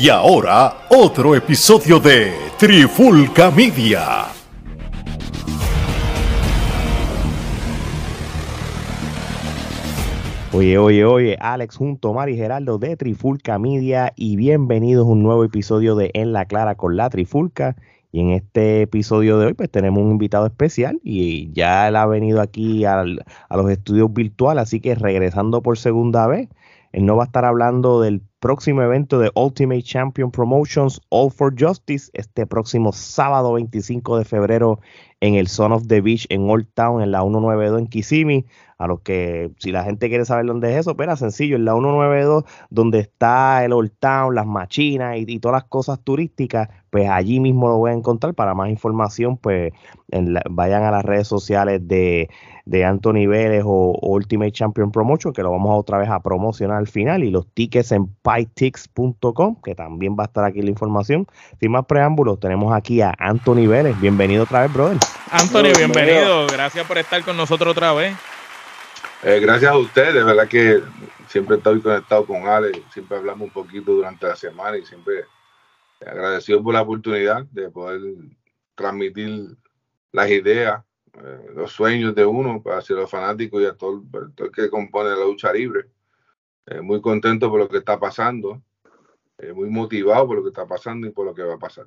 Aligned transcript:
Y 0.00 0.10
ahora, 0.10 0.86
otro 0.90 1.34
episodio 1.34 1.98
de 1.98 2.32
Trifulca 2.56 3.50
Media. 3.50 4.26
Oye, 10.52 10.78
oye, 10.78 11.04
oye, 11.04 11.36
Alex 11.40 11.76
junto 11.76 12.10
a 12.10 12.12
Mari 12.12 12.36
Geraldo 12.36 12.78
de 12.78 12.96
Trifulca 12.96 13.58
Media 13.58 14.12
y 14.14 14.36
bienvenidos 14.36 15.04
a 15.04 15.10
un 15.10 15.24
nuevo 15.24 15.42
episodio 15.42 15.96
de 15.96 16.12
En 16.14 16.32
la 16.32 16.44
Clara 16.44 16.76
con 16.76 16.96
la 16.96 17.10
Trifulca. 17.10 17.74
Y 18.12 18.20
en 18.20 18.30
este 18.30 18.82
episodio 18.82 19.40
de 19.40 19.46
hoy 19.46 19.54
pues 19.54 19.68
tenemos 19.68 20.00
un 20.04 20.12
invitado 20.12 20.46
especial 20.46 21.00
y 21.02 21.50
ya 21.54 21.88
él 21.88 21.96
ha 21.96 22.06
venido 22.06 22.40
aquí 22.40 22.84
a 22.84 23.02
los 23.02 23.70
estudios 23.70 24.12
virtuales, 24.12 24.62
así 24.62 24.78
que 24.78 24.94
regresando 24.94 25.60
por 25.60 25.76
segunda 25.76 26.28
vez, 26.28 26.48
él 26.92 27.04
no 27.04 27.16
va 27.16 27.24
a 27.24 27.26
estar 27.26 27.44
hablando 27.44 28.00
del 28.00 28.22
próximo 28.40 28.82
evento 28.82 29.18
de 29.18 29.30
Ultimate 29.34 29.82
Champion 29.82 30.30
Promotions 30.30 31.00
All 31.08 31.30
for 31.30 31.52
Justice 31.58 32.10
este 32.14 32.46
próximo 32.46 32.92
sábado 32.92 33.54
25 33.54 34.18
de 34.18 34.24
febrero 34.24 34.80
en 35.20 35.34
el 35.34 35.48
Son 35.48 35.72
of 35.72 35.86
the 35.88 36.00
Beach 36.00 36.26
en 36.28 36.48
Old 36.48 36.68
Town 36.74 37.02
en 37.02 37.10
la 37.10 37.20
192 37.20 37.80
en 37.80 37.86
Kissimmee 37.88 38.46
a 38.78 38.86
los 38.86 39.00
que, 39.00 39.50
si 39.58 39.72
la 39.72 39.82
gente 39.82 40.08
quiere 40.08 40.24
saber 40.24 40.46
dónde 40.46 40.70
es 40.70 40.78
eso, 40.78 40.92
espera, 40.92 41.16
sencillo, 41.16 41.56
en 41.56 41.64
la 41.64 41.72
192, 41.72 42.44
donde 42.70 43.00
está 43.00 43.64
el 43.64 43.72
Old 43.72 43.90
Town, 43.98 44.36
las 44.36 44.46
machinas 44.46 45.16
y, 45.18 45.40
todas 45.40 45.62
las 45.62 45.64
cosas 45.64 45.98
turísticas, 46.04 46.68
pues 46.88 47.08
allí 47.10 47.40
mismo 47.40 47.68
lo 47.68 47.78
voy 47.78 47.90
a 47.90 47.94
encontrar. 47.94 48.34
Para 48.34 48.54
más 48.54 48.70
información, 48.70 49.36
pues 49.36 49.72
vayan 50.48 50.84
a 50.84 50.92
las 50.92 51.04
redes 51.04 51.26
sociales 51.26 51.86
de, 51.88 52.28
de 52.66 52.84
Anthony 52.84 53.26
Vélez 53.26 53.64
o, 53.66 53.98
Ultimate 54.00 54.52
Champion 54.52 54.92
Promotion, 54.92 55.32
que 55.32 55.42
lo 55.42 55.50
vamos 55.50 55.70
a 55.70 55.74
otra 55.74 55.98
vez 55.98 56.08
a 56.08 56.20
promocionar 56.20 56.76
al 56.76 56.86
final, 56.86 57.24
y 57.24 57.30
los 57.30 57.48
tickets 57.52 57.90
en 57.90 58.06
pytix.com, 58.06 59.56
que 59.60 59.74
también 59.74 60.14
va 60.16 60.22
a 60.22 60.26
estar 60.26 60.44
aquí 60.44 60.62
la 60.62 60.70
información. 60.70 61.26
Sin 61.58 61.72
más 61.72 61.84
preámbulos, 61.86 62.38
tenemos 62.38 62.72
aquí 62.72 63.00
a 63.00 63.12
Anthony 63.18 63.66
Vélez. 63.66 64.00
Bienvenido 64.00 64.44
otra 64.44 64.62
vez, 64.62 64.72
brother. 64.72 64.98
Anthony, 65.32 65.76
bienvenido. 65.76 66.46
Gracias 66.46 66.86
por 66.86 66.96
estar 66.96 67.24
con 67.24 67.36
nosotros 67.36 67.72
otra 67.72 67.92
vez. 67.92 68.14
Eh, 69.24 69.40
gracias 69.40 69.72
a 69.72 69.76
ustedes, 69.76 70.14
de 70.14 70.22
verdad 70.22 70.46
que 70.46 70.80
siempre 71.26 71.56
estoy 71.56 71.80
conectado 71.80 72.24
con 72.24 72.46
Ale, 72.46 72.84
siempre 72.92 73.16
hablamos 73.16 73.48
un 73.48 73.52
poquito 73.52 73.92
durante 73.92 74.28
la 74.28 74.36
semana 74.36 74.76
y 74.78 74.84
siempre 74.84 75.24
agradecido 76.00 76.62
por 76.62 76.74
la 76.74 76.82
oportunidad 76.82 77.44
de 77.46 77.68
poder 77.68 78.00
transmitir 78.76 79.56
las 80.12 80.30
ideas, 80.30 80.84
eh, 81.14 81.50
los 81.52 81.72
sueños 81.72 82.14
de 82.14 82.24
uno 82.24 82.62
hacia 82.66 82.94
los 82.94 83.10
fanáticos 83.10 83.60
y 83.60 83.66
a 83.66 83.74
todo, 83.74 84.04
el 84.36 84.52
que 84.52 84.70
compone 84.70 85.10
la 85.10 85.24
lucha 85.24 85.52
libre. 85.52 85.86
Eh, 86.66 86.80
muy 86.80 87.00
contento 87.00 87.50
por 87.50 87.58
lo 87.58 87.68
que 87.68 87.78
está 87.78 87.98
pasando, 87.98 88.62
muy 89.54 89.68
motivado 89.68 90.26
por 90.26 90.36
lo 90.36 90.42
que 90.42 90.48
está 90.48 90.66
pasando 90.66 91.06
y 91.06 91.10
por 91.10 91.26
lo 91.26 91.34
que 91.34 91.42
va 91.42 91.54
a 91.54 91.58
pasar. 91.58 91.86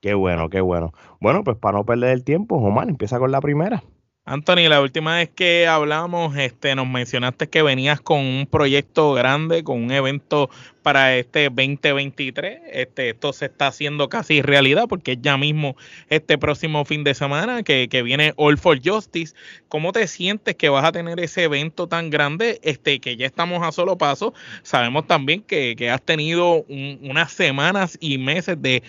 Qué 0.00 0.14
bueno, 0.14 0.50
qué 0.50 0.60
bueno. 0.60 0.92
Bueno, 1.20 1.44
pues 1.44 1.56
para 1.56 1.78
no 1.78 1.84
perder 1.84 2.10
el 2.10 2.24
tiempo, 2.24 2.56
Omar, 2.56 2.88
empieza 2.88 3.20
con 3.20 3.30
la 3.30 3.40
primera. 3.40 3.84
Anthony, 4.24 4.68
la 4.68 4.80
última 4.80 5.16
vez 5.16 5.30
que 5.30 5.66
hablamos, 5.66 6.36
este, 6.36 6.76
nos 6.76 6.86
mencionaste 6.86 7.48
que 7.48 7.60
venías 7.62 8.00
con 8.00 8.20
un 8.20 8.46
proyecto 8.46 9.12
grande, 9.14 9.64
con 9.64 9.82
un 9.82 9.90
evento 9.90 10.48
para 10.82 11.16
este 11.16 11.44
2023. 11.44 12.60
Este, 12.72 13.10
esto 13.10 13.32
se 13.32 13.46
está 13.46 13.68
haciendo 13.68 14.08
casi 14.08 14.42
realidad 14.42 14.86
porque 14.88 15.16
ya 15.20 15.36
mismo 15.36 15.76
este 16.08 16.38
próximo 16.38 16.84
fin 16.84 17.04
de 17.04 17.14
semana 17.14 17.62
que, 17.62 17.88
viene 18.02 18.34
All 18.36 18.58
for 18.58 18.78
Justice. 18.82 19.34
¿Cómo 19.68 19.92
te 19.92 20.06
sientes 20.06 20.56
que 20.56 20.68
vas 20.68 20.84
a 20.84 20.92
tener 20.92 21.20
ese 21.20 21.44
evento 21.44 21.86
tan 21.86 22.10
grande? 22.10 22.58
Este, 22.62 23.00
que 23.00 23.16
ya 23.16 23.26
estamos 23.26 23.62
a 23.62 23.72
solo 23.72 23.96
paso. 23.96 24.34
Sabemos 24.62 25.06
también 25.06 25.42
que, 25.42 25.90
has 25.92 26.02
tenido 26.02 26.64
unas 26.68 27.32
semanas 27.32 27.96
y 28.00 28.18
meses 28.18 28.56
de, 28.60 28.82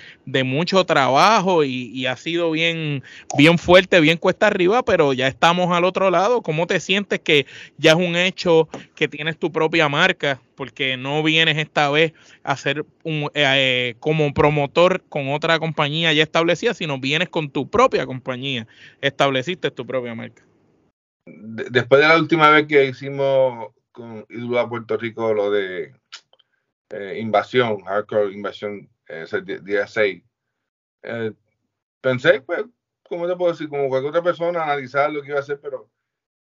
mucho 0.44 0.86
trabajo 0.86 1.64
y, 1.64 1.92
y, 1.94 2.06
ha 2.06 2.18
sido 2.18 2.52
bien, 2.52 3.04
bien 3.38 3.58
fuerte, 3.58 4.00
bien 4.00 4.18
cuesta 4.18 4.48
arriba, 4.48 4.84
pero 4.84 5.14
ya 5.14 5.28
estamos 5.28 5.72
al 5.72 5.86
otro 5.86 6.10
lado. 6.10 6.42
¿Cómo 6.42 6.68
te 6.68 6.80
sientes 6.80 7.20
que 7.20 7.46
ya 7.78 7.92
es 7.92 7.98
un 7.98 8.16
hecho 8.16 8.68
que 8.96 9.08
tienes 9.08 9.38
tu 9.38 9.52
propia 9.52 9.88
marca? 9.90 10.42
Porque 10.56 10.98
no 10.98 11.24
vienes 11.24 11.58
esta 11.58 11.90
vez 11.90 12.14
a 12.44 12.56
ser 12.56 12.86
un, 13.04 13.30
eh, 13.34 13.96
como 14.00 14.34
promotor 14.34 15.04
con 15.10 15.30
otra 15.30 15.60
compañía 15.60 16.14
ya 16.14 16.24
establecida, 16.24 16.74
sino 16.74 17.00
vienes 17.00 17.30
con 17.30 17.50
tu 17.50 17.70
propia 17.70 18.06
compañía, 18.06 18.68
estableciste 19.02 19.72
tu 19.72 19.86
propia 19.86 20.16
marca. 20.16 20.44
Después 21.26 22.02
de 22.02 22.08
la 22.08 22.18
última 22.18 22.50
vez 22.50 22.68
que 22.68 22.86
hicimos 22.86 23.74
con 23.92 24.26
a 24.58 24.68
Puerto 24.68 24.98
Rico 24.98 25.34
lo 25.34 25.52
de 25.52 25.94
eh, 26.90 27.20
invasión, 27.20 27.82
hardcore 27.82 28.34
invasión, 28.34 28.90
ese 29.08 29.42
día 29.42 29.88
6, 29.88 30.24
eh, 31.04 31.32
pensé, 32.02 32.42
pues, 32.42 32.66
¿cómo 33.04 33.28
te 33.28 33.36
puedo 33.36 33.52
decir? 33.52 33.70
Como 33.70 33.88
cualquier 33.88 34.10
otra 34.10 34.24
persona, 34.24 34.64
analizar 34.64 35.12
lo 35.12 35.22
que 35.22 35.30
iba 35.30 35.38
a 35.38 35.42
hacer, 35.42 35.60
pero 35.62 35.90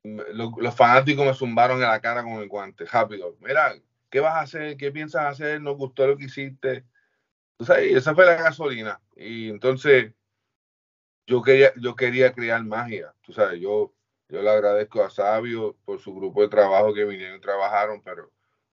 los 0.02 0.74
fanáticos 0.74 1.26
me 1.26 1.34
zumbaron 1.34 1.82
en 1.82 1.88
la 1.88 2.00
cara 2.00 2.22
con 2.22 2.34
el 2.34 2.48
guante, 2.48 2.84
rápido. 2.84 3.36
Mira, 3.40 3.74
¿qué 4.10 4.20
vas 4.20 4.34
a 4.34 4.40
hacer? 4.40 4.76
¿Qué 4.76 4.92
piensas 4.92 5.26
hacer? 5.26 5.60
¿Nos 5.60 5.76
gustó 5.76 6.06
lo 6.06 6.16
que 6.16 6.24
hiciste? 6.24 6.84
Entonces, 7.58 7.96
esa 7.96 8.14
fue 8.14 8.26
la 8.26 8.34
gasolina. 8.36 9.00
Y 9.16 9.48
entonces, 9.48 10.12
yo 11.26 11.42
quería, 11.42 11.72
yo 11.76 11.96
quería 11.96 12.32
crear 12.32 12.62
magia. 12.64 13.14
Tú 13.22 13.32
sabes, 13.32 13.60
yo, 13.60 13.92
yo 14.28 14.42
le 14.42 14.50
agradezco 14.50 15.02
a 15.02 15.10
Sabio 15.10 15.76
por 15.84 16.00
su 16.00 16.14
grupo 16.14 16.42
de 16.42 16.48
trabajo 16.48 16.94
que 16.94 17.04
vinieron 17.04 17.38
y 17.38 17.40
trabajaron, 17.40 18.02
pero 18.02 18.30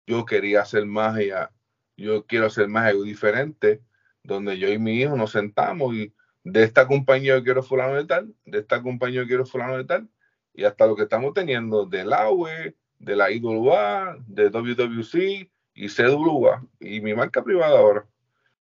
yo 0.06 0.25
quería 0.25 0.62
hacer 0.62 0.87
magia. 0.87 1.50
Yo 1.97 2.27
quiero 2.27 2.47
hacer 2.47 2.69
magia 2.69 2.94
diferente, 3.03 3.83
donde 4.22 4.59
yo 4.59 4.69
y 4.69 4.78
mi 4.78 5.00
hijo 5.00 5.17
nos 5.17 5.33
sentamos 5.33 5.94
y 5.94 6.15
de 6.44 6.62
esta 6.62 6.87
compañía 6.87 7.43
quiero 7.43 7.62
fulano 7.62 7.94
de 7.94 8.06
tal, 8.06 8.34
de 8.44 8.59
esta 8.59 8.83
compañía 8.83 9.27
quiero 9.27 9.44
fulano 9.44 9.77
de 9.77 9.84
tal, 9.84 10.09
y 10.55 10.65
hasta 10.65 10.87
lo 10.87 10.97
que 10.97 11.03
estamos 11.03 11.34
teniendo 11.34 11.84
del 11.84 12.12
AWE, 12.12 12.77
de 12.98 13.16
la 13.16 13.31
IWA, 13.31 14.16
de 14.26 14.50
WWC 14.50 15.48
y 15.75 15.88
CWA, 15.88 16.64
y 16.81 17.00
mi 17.00 17.14
marca 17.14 17.42
privada 17.42 17.78
ahora. 17.78 18.06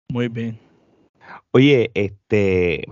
Muy 0.09 0.27
bien. 0.27 0.59
Oye, 1.51 1.91
este, 1.93 2.85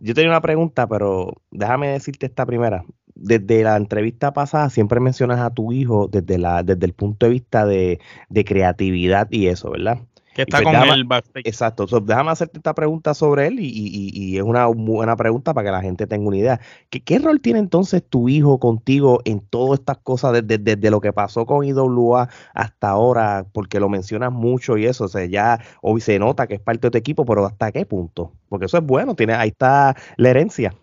yo 0.00 0.14
tenía 0.14 0.30
una 0.30 0.40
pregunta, 0.40 0.86
pero 0.86 1.34
déjame 1.50 1.88
decirte 1.88 2.26
esta 2.26 2.46
primera. 2.46 2.84
Desde 3.14 3.62
la 3.62 3.76
entrevista 3.76 4.32
pasada 4.32 4.70
siempre 4.70 4.98
mencionas 4.98 5.40
a 5.40 5.50
tu 5.50 5.72
hijo 5.72 6.08
desde, 6.08 6.38
la, 6.38 6.62
desde 6.62 6.86
el 6.86 6.94
punto 6.94 7.26
de 7.26 7.32
vista 7.32 7.66
de, 7.66 8.00
de 8.28 8.44
creatividad 8.44 9.28
y 9.30 9.48
eso, 9.48 9.70
¿verdad? 9.70 9.98
Que 10.34 10.42
está 10.42 10.62
pues 10.62 10.76
con 10.76 10.88
él 10.88 11.06
Exacto. 11.44 11.86
déjame 12.00 12.30
hacerte 12.30 12.58
esta 12.58 12.74
pregunta 12.74 13.12
sobre 13.12 13.48
él 13.48 13.58
y, 13.60 14.36
es 14.38 14.42
una 14.42 14.66
buena 14.66 15.14
pregunta 15.14 15.52
para 15.52 15.66
que 15.66 15.72
la 15.72 15.82
gente 15.82 16.06
tenga 16.06 16.26
una 16.26 16.38
idea. 16.38 16.60
¿Qué, 16.88 17.00
¿Qué, 17.00 17.18
rol 17.18 17.40
tiene 17.40 17.58
entonces 17.58 18.02
tu 18.02 18.28
hijo 18.28 18.58
contigo 18.58 19.20
en 19.26 19.40
todas 19.40 19.80
estas 19.80 19.98
cosas 19.98 20.40
desde, 20.44 20.90
lo 20.90 21.00
que 21.00 21.12
pasó 21.12 21.44
con 21.44 21.64
IWA 21.64 22.28
hasta 22.54 22.88
ahora? 22.88 23.46
Porque 23.52 23.78
lo 23.78 23.90
mencionas 23.90 24.32
mucho 24.32 24.78
y 24.78 24.86
eso, 24.86 25.04
o 25.04 25.08
sea, 25.08 25.26
ya 25.26 25.60
hoy 25.82 26.00
se 26.00 26.18
nota 26.18 26.46
que 26.46 26.54
es 26.54 26.60
parte 26.60 26.86
de 26.86 26.92
tu 26.92 26.98
equipo, 26.98 27.26
pero 27.26 27.44
¿hasta 27.44 27.70
qué 27.70 27.84
punto? 27.84 28.32
Porque 28.48 28.66
eso 28.66 28.78
es 28.78 28.84
bueno, 28.84 29.14
tiene, 29.14 29.34
ahí 29.34 29.50
está 29.50 29.94
la 30.16 30.30
herencia. 30.30 30.74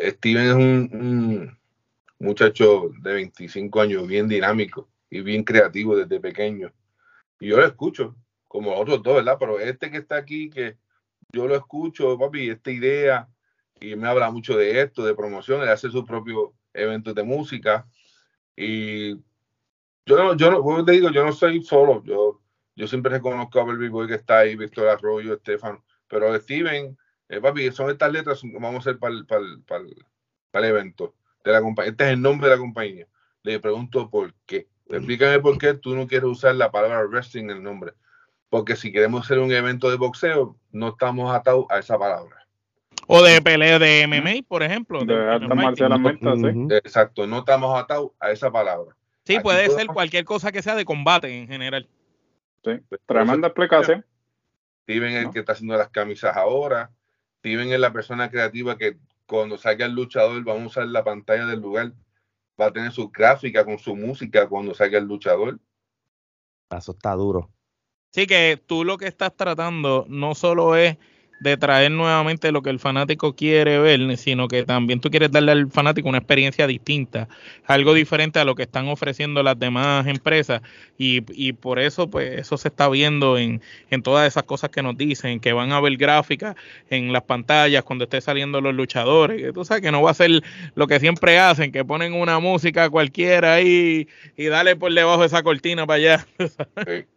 Steven 0.00 0.46
es 0.46 0.54
un 0.54 1.58
muchacho 2.20 2.90
de 3.02 3.14
25 3.14 3.80
años, 3.80 4.06
bien 4.06 4.28
dinámico 4.28 4.88
y 5.10 5.22
bien 5.22 5.42
creativo 5.42 5.96
desde 5.96 6.20
pequeño 6.20 6.72
y 7.40 7.48
yo 7.48 7.56
lo 7.56 7.66
escucho, 7.66 8.16
como 8.48 8.70
los 8.70 8.80
otros 8.80 9.02
dos, 9.02 9.16
¿verdad? 9.16 9.36
Pero 9.38 9.58
este 9.58 9.90
que 9.90 9.98
está 9.98 10.16
aquí, 10.16 10.50
que 10.50 10.76
yo 11.32 11.46
lo 11.46 11.56
escucho, 11.56 12.18
papi, 12.18 12.50
esta 12.50 12.70
idea, 12.70 13.28
y 13.80 13.96
me 13.96 14.08
habla 14.08 14.30
mucho 14.30 14.56
de 14.56 14.80
esto, 14.80 15.04
de 15.04 15.14
promoción, 15.14 15.60
de 15.60 15.70
hacer 15.70 15.90
sus 15.90 16.04
propios 16.04 16.50
eventos 16.72 17.14
de 17.14 17.22
música. 17.22 17.86
Y 18.56 19.16
yo 20.06 20.16
no, 20.16 20.36
yo 20.36 20.50
no, 20.50 20.84
te 20.84 20.92
digo, 20.92 21.10
yo 21.10 21.24
no 21.24 21.32
soy 21.32 21.62
solo, 21.62 22.02
yo, 22.04 22.40
yo 22.74 22.86
siempre 22.86 23.12
reconozco 23.12 23.60
a 23.60 23.64
Baby 23.64 23.88
Boy 23.88 24.06
que 24.08 24.14
está 24.14 24.38
ahí, 24.38 24.56
Víctor 24.56 24.88
Arroyo, 24.88 25.34
Estefan, 25.34 25.82
pero 26.08 26.34
Steven, 26.38 26.96
eh, 27.28 27.40
papi, 27.40 27.70
son 27.72 27.90
estas 27.90 28.12
letras 28.12 28.40
vamos 28.44 28.74
a 28.74 28.78
hacer 28.78 28.98
para 28.98 29.14
el, 29.14 29.26
para 29.26 29.84
para 30.50 30.68
el 30.68 30.72
evento 30.72 31.14
de 31.44 31.52
la 31.52 31.60
compañía. 31.60 31.90
Este 31.90 32.04
es 32.04 32.10
el 32.12 32.22
nombre 32.22 32.48
de 32.48 32.56
la 32.56 32.60
compañía. 32.60 33.06
Le 33.42 33.60
pregunto 33.60 34.08
por 34.08 34.34
qué. 34.46 34.68
Explícame 34.88 35.40
por 35.40 35.58
qué 35.58 35.74
tú 35.74 35.96
no 35.96 36.06
quieres 36.06 36.28
usar 36.28 36.54
la 36.54 36.70
palabra 36.70 37.04
wrestling 37.04 37.44
en 37.44 37.50
el 37.50 37.62
nombre. 37.62 37.92
Porque 38.48 38.76
si 38.76 38.92
queremos 38.92 39.24
hacer 39.24 39.38
un 39.38 39.50
evento 39.52 39.90
de 39.90 39.96
boxeo, 39.96 40.56
no 40.70 40.88
estamos 40.88 41.34
atados 41.34 41.66
a 41.68 41.78
esa 41.78 41.98
palabra. 41.98 42.46
O 43.08 43.22
de 43.22 43.40
pelea 43.42 43.78
de 43.78 44.06
MMA, 44.06 44.46
por 44.48 44.62
ejemplo. 44.62 45.00
Exacto, 46.84 47.26
no 47.26 47.38
estamos 47.38 47.78
atados 47.78 48.12
a 48.20 48.30
esa 48.30 48.50
palabra. 48.50 48.96
Sí, 49.24 49.40
puede 49.40 49.68
ser 49.70 49.88
cualquier 49.88 50.24
cosa 50.24 50.52
que 50.52 50.62
sea 50.62 50.76
de 50.76 50.84
combate 50.84 51.36
en 51.36 51.48
general. 51.48 51.88
Sí, 52.64 52.80
tremenda 53.06 53.48
explicación. 53.48 54.04
Steven 54.84 55.12
es 55.12 55.24
el 55.24 55.30
que 55.32 55.40
está 55.40 55.52
haciendo 55.52 55.76
las 55.76 55.88
camisas 55.88 56.36
ahora. 56.36 56.90
Steven 57.40 57.72
es 57.72 57.80
la 57.80 57.92
persona 57.92 58.30
creativa 58.30 58.78
que 58.78 58.96
cuando 59.26 59.58
salga 59.58 59.86
el 59.86 59.92
luchador 59.92 60.42
vamos 60.44 60.62
a 60.62 60.66
usar 60.66 60.86
la 60.86 61.02
pantalla 61.02 61.46
del 61.46 61.60
lugar 61.60 61.92
va 62.60 62.66
a 62.66 62.72
tener 62.72 62.92
su 62.92 63.08
gráfica 63.10 63.64
con 63.64 63.78
su 63.78 63.94
música 63.94 64.48
cuando 64.48 64.74
salga 64.74 64.98
el 64.98 65.04
luchador. 65.04 65.58
Eso 66.70 66.92
está 66.92 67.12
duro. 67.12 67.50
Sí, 68.12 68.26
que 68.26 68.62
tú 68.66 68.84
lo 68.84 68.96
que 68.96 69.06
estás 69.06 69.36
tratando 69.36 70.06
no 70.08 70.34
solo 70.34 70.76
es 70.76 70.96
de 71.40 71.56
traer 71.56 71.90
nuevamente 71.90 72.52
lo 72.52 72.62
que 72.62 72.70
el 72.70 72.78
fanático 72.78 73.34
quiere 73.34 73.78
ver, 73.78 74.16
sino 74.16 74.48
que 74.48 74.64
también 74.64 75.00
tú 75.00 75.10
quieres 75.10 75.30
darle 75.30 75.52
al 75.52 75.70
fanático 75.70 76.08
una 76.08 76.18
experiencia 76.18 76.66
distinta, 76.66 77.28
algo 77.66 77.94
diferente 77.94 78.38
a 78.38 78.44
lo 78.44 78.54
que 78.54 78.62
están 78.62 78.88
ofreciendo 78.88 79.42
las 79.42 79.58
demás 79.58 80.06
empresas. 80.06 80.62
Y, 80.98 81.22
y 81.32 81.52
por 81.52 81.78
eso 81.78 82.08
pues 82.08 82.38
eso 82.38 82.56
se 82.56 82.68
está 82.68 82.88
viendo 82.88 83.38
en, 83.38 83.60
en 83.90 84.02
todas 84.02 84.26
esas 84.26 84.44
cosas 84.44 84.70
que 84.70 84.82
nos 84.82 84.96
dicen, 84.96 85.40
que 85.40 85.52
van 85.52 85.72
a 85.72 85.80
ver 85.80 85.96
gráficas 85.96 86.56
en 86.90 87.12
las 87.12 87.22
pantallas 87.22 87.84
cuando 87.84 88.04
esté 88.04 88.20
saliendo 88.20 88.60
los 88.60 88.74
luchadores, 88.74 89.40
que 89.40 89.52
tú 89.52 89.64
sabes 89.64 89.82
que 89.82 89.92
no 89.92 90.02
va 90.02 90.10
a 90.12 90.14
ser 90.14 90.42
lo 90.74 90.86
que 90.86 91.00
siempre 91.00 91.38
hacen, 91.38 91.72
que 91.72 91.84
ponen 91.84 92.14
una 92.14 92.38
música 92.38 92.88
cualquiera 92.90 93.54
ahí 93.54 94.08
y 94.36 94.46
dale 94.46 94.76
por 94.76 94.92
debajo 94.92 95.20
de 95.20 95.26
esa 95.26 95.42
cortina 95.42 95.86
para 95.86 95.96
allá. 95.96 96.26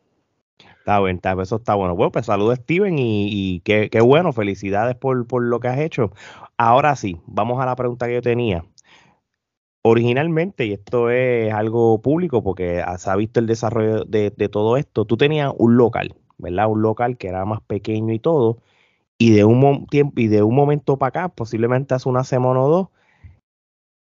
Está 0.80 1.00
bien, 1.02 1.20
eso 1.42 1.58
está 1.58 1.76
bueno. 1.76 1.96
Bueno, 1.96 2.12
pues 2.12 2.26
saludos 2.26 2.58
Steven 2.60 2.96
y, 2.98 3.62
qué, 3.62 3.90
bueno, 4.02 4.34
felicidades 4.34 4.96
por, 4.96 5.28
por, 5.28 5.44
lo 5.44 5.60
que 5.60 5.68
has 5.68 5.80
hecho. 5.80 6.12
Ahora 6.58 6.96
sí, 6.96 7.22
vamos 7.28 7.62
a 7.62 7.66
la 7.66 7.76
pregunta 7.76 8.08
que 8.08 8.16
yo 8.16 8.22
tenía. 8.22 8.66
Originalmente, 9.82 10.66
y 10.66 10.74
esto 10.74 11.10
es 11.10 11.54
algo 11.54 12.02
público 12.02 12.44
porque 12.44 12.84
se 12.98 13.10
ha 13.10 13.16
visto 13.16 13.40
el 13.40 13.48
desarrollo 13.48 14.04
de, 14.06 14.32
todo 14.52 14.78
esto, 14.78 15.06
tú 15.06 15.16
tenías 15.18 15.54
un 15.58 15.78
local, 15.78 16.16
¿verdad? 16.38 16.68
Un 16.68 16.82
local 16.82 17.18
que 17.18 17.30
era 17.30 17.46
más 17.46 17.62
pequeño 17.62 18.14
y 18.14 18.20
todo, 18.20 18.58
y 19.18 19.32
de 19.32 19.46
un 19.46 19.88
tiempo 19.88 20.20
y 20.20 20.28
de 20.28 20.44
un 20.44 20.56
momento 20.56 20.98
para 20.98 21.10
acá, 21.10 21.30
posiblemente 21.30 21.94
hace 21.96 22.10
una 22.10 22.24
semana 22.26 22.62
o 22.62 22.70
dos, 22.70 22.88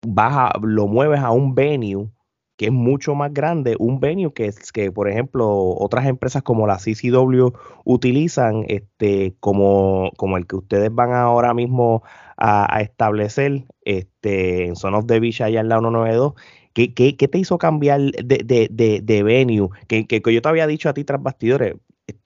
vas 0.07 0.53
lo 0.63 0.87
mueves 0.87 1.21
a 1.21 1.31
un 1.31 1.55
venue 1.55 2.11
que 2.57 2.67
es 2.67 2.73
mucho 2.73 3.15
más 3.15 3.33
grande, 3.33 3.77
un 3.79 4.01
venue 4.01 4.33
que, 4.33 4.53
que 4.73 4.93
por 4.93 5.09
ejemplo, 5.09 5.49
otras 5.79 6.07
empresas 6.07 6.43
como 6.43 6.67
la 6.67 6.79
CCW 6.79 7.49
utilizan 7.85 8.65
este, 8.69 9.35
como, 9.41 10.11
como 10.17 10.37
el 10.37 10.47
que 10.47 10.57
ustedes 10.57 10.95
van 10.95 11.13
ahora 11.13 11.53
mismo 11.55 12.03
a, 12.37 12.81
establecer 12.81 13.65
este, 13.85 14.67
en 14.67 14.77
Son 14.77 14.95
of 14.95 15.07
the 15.07 15.21
Beach 15.21 15.41
allá 15.41 15.61
en 15.61 15.69
la 15.69 15.77
192. 15.77 16.35
¿Qué, 16.73 16.93
qué, 16.93 17.17
qué 17.17 17.29
te 17.29 17.39
hizo 17.39 17.57
cambiar 17.59 18.01
de, 18.01 18.39
de, 18.45 18.69
de, 18.71 19.01
de 19.01 19.23
venue? 19.23 19.69
Que, 19.87 20.07
que, 20.07 20.21
yo 20.33 20.43
te 20.43 20.49
había 20.49 20.67
dicho 20.67 20.89
a 20.89 20.95
ti 20.95 21.05
tras 21.05 21.23
bastidores, 21.23 21.75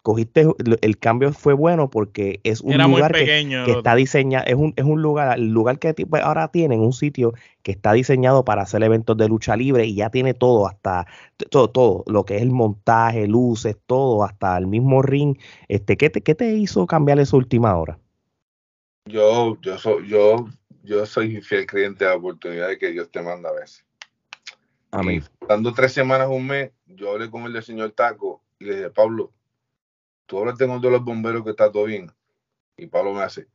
cogiste 0.03 0.47
el 0.81 0.99
cambio 0.99 1.33
fue 1.33 1.55
bueno 1.55 1.91
porque 1.91 2.41
es 2.45 2.61
un 2.61 2.77
lugar 2.79 3.13
que, 3.13 3.65
está 3.67 3.95
diseñado 3.95 4.45
es 4.47 4.55
un, 4.55 4.73
es 4.77 4.85
un 4.85 5.03
lugar 5.03 5.39
el 5.39 5.49
lugar 5.49 5.79
que 5.79 5.93
pues, 5.95 6.23
ahora 6.23 6.49
tienen 6.49 6.81
un 6.81 6.93
sitio 6.93 7.35
que 7.63 7.73
está 7.73 7.93
diseñado 7.93 8.45
para 8.45 8.63
hacer 8.63 8.83
eventos 8.83 9.17
de 9.17 9.29
lucha 9.29 9.57
libre 9.57 9.87
y 9.87 9.97
ya 9.97 10.11
tiene 10.11 10.35
todo 10.35 10.67
hasta 10.67 11.07
todo 11.51 11.69
todo 11.69 12.05
lo 12.07 12.25
que 12.25 12.37
es 12.37 12.43
el 12.43 12.51
montaje 12.51 13.27
luces 13.27 13.77
todo 13.87 14.25
hasta 14.25 14.57
el 14.57 14.67
mismo 14.67 15.03
ring. 15.03 15.37
Este 15.69 15.97
qué 15.97 16.11
te, 16.11 16.21
qué 16.21 16.35
te 16.35 16.55
hizo 16.55 16.87
cambiar 16.87 17.19
esa 17.19 17.37
última 17.37 17.77
hora 17.77 17.99
yo 19.07 19.59
yo 19.61 19.79
soy 19.79 20.09
yo 20.09 20.49
yo 20.83 21.05
soy 21.07 21.41
fiel 21.43 21.67
creyente 21.67 22.05
de 22.05 22.11
la 22.11 22.17
oportunidad 22.17 22.69
de 22.69 22.79
que 22.79 22.91
Dios 22.93 23.11
te 23.11 23.21
manda 23.21 23.51
a 23.51 23.53
veces. 23.53 23.85
Amén. 24.91 25.23
dando 25.47 25.75
tres 25.75 25.93
semanas 25.93 26.29
un 26.31 26.47
mes 26.47 26.71
yo 26.87 27.11
hablé 27.11 27.31
con 27.31 27.43
el 27.43 27.53
del 27.53 27.63
señor 27.63 27.91
Taco 27.91 28.43
y 28.59 28.65
le 28.65 28.77
dije 28.77 28.91
Pablo 28.91 29.33
tú 30.29 30.39
hablas 30.39 30.59
con 30.59 30.81
todos 30.81 30.93
los 30.93 31.05
bomberos 31.05 31.43
que 31.43 31.51
está 31.51 31.73
todo 31.73 31.85
bien. 31.85 32.13
Y 32.77 32.87
Pablo 32.87 33.15
me 33.15 33.23
hace, 33.23 33.49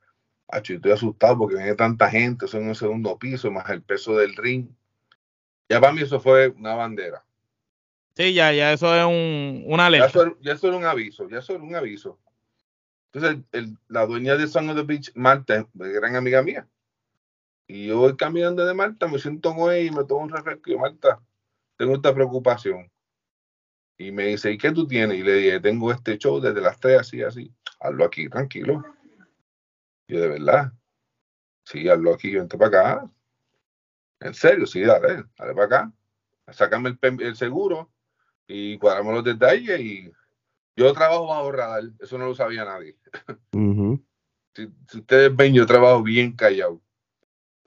yo 0.64 0.76
estoy 0.76 0.92
asustado 0.92 1.38
porque 1.38 1.56
viene 1.56 1.76
tanta 1.76 2.10
gente, 2.10 2.48
son 2.48 2.64
en 2.64 2.70
un 2.70 2.76
segundo 2.76 3.18
piso, 3.18 3.52
más 3.52 3.70
el 3.70 3.84
peso 3.84 4.18
del 4.18 4.36
ring. 4.36 4.68
Ya 5.70 5.80
para 5.80 5.94
mí 5.94 6.02
eso 6.02 6.20
fue 6.20 6.50
una 6.50 6.74
bandera. 6.74 7.24
Sí, 8.16 8.34
ya, 8.34 8.52
ya 8.52 8.74
eso 8.74 8.94
es 8.94 9.06
un, 9.06 9.64
una 9.68 9.86
alerta. 9.86 10.08
Ya 10.42 10.54
eso, 10.54 10.68
era 10.68 10.78
un 10.78 10.86
aviso, 10.86 11.30
ya 11.30 11.40
eso 11.40 11.54
era 11.54 11.64
un 11.64 11.76
aviso. 11.76 12.20
Entonces, 13.12 13.44
el, 13.52 13.78
la 13.88 14.06
dueña 14.06 14.36
de 14.36 14.44
of 14.44 14.76
the 14.76 14.84
Beach, 14.84 15.12
Marta, 15.16 15.56
es 15.56 15.68
gran 15.74 16.16
amiga 16.16 16.42
mía. 16.42 16.68
Y 17.68 17.88
yo 17.88 18.00
voy 18.00 18.18
caminando 18.18 18.66
de 18.66 18.74
Marta, 18.74 19.08
me 19.08 19.20
siento 19.20 19.56
con 19.56 19.72
ella 19.72 19.92
y 19.92 19.92
me 19.92 20.04
tomo 20.04 20.22
un 20.22 20.30
refresco. 20.30 20.72
Y 20.72 20.78
Marta, 20.78 21.20
tengo 21.78 21.94
esta 21.96 22.14
preocupación. 22.14 22.92
Y 23.98 24.12
me 24.12 24.26
dice, 24.28 24.52
¿y 24.52 24.58
qué 24.58 24.72
tú 24.72 24.88
tienes? 24.88 25.18
Y 25.18 25.24
le 25.24 25.34
dije, 25.36 25.60
tengo 25.60 25.92
este 25.92 26.18
show 26.18 26.40
desde 26.40 26.62
las 26.62 26.80
3, 26.80 27.00
así, 27.00 27.22
así. 27.22 27.54
Hazlo 27.80 28.06
aquí, 28.06 28.28
tranquilo. 28.30 28.84
Yo, 30.08 30.20
de 30.20 30.28
verdad. 30.28 30.72
Sí, 31.66 31.88
hazlo 31.88 32.14
aquí, 32.14 32.34
vente 32.34 32.58
para 32.58 32.68
acá. 32.68 33.12
En 34.20 34.34
serio, 34.34 34.66
sí, 34.66 34.82
dale, 34.82 35.26
dale 35.38 35.54
para 35.54 35.66
acá. 35.66 35.94
Sácame 36.52 36.98
el, 37.02 37.36
seguro 37.36 37.92
y 38.48 38.78
cuadramos 38.78 39.14
los 39.14 39.24
detalles 39.24 39.80
y 39.80 40.12
yo 40.76 40.92
trabajo 40.94 41.28
bajo 41.28 41.52
radar, 41.52 41.84
eso 42.00 42.18
no 42.18 42.28
lo 42.28 42.36
sabía 42.36 42.66
nadie. 42.66 42.98
si, 44.54 44.98
ustedes 44.98 45.36
ven, 45.36 45.54
yo 45.54 45.66
trabajo 45.66 46.04
bien 46.04 46.34
callado 46.34 46.82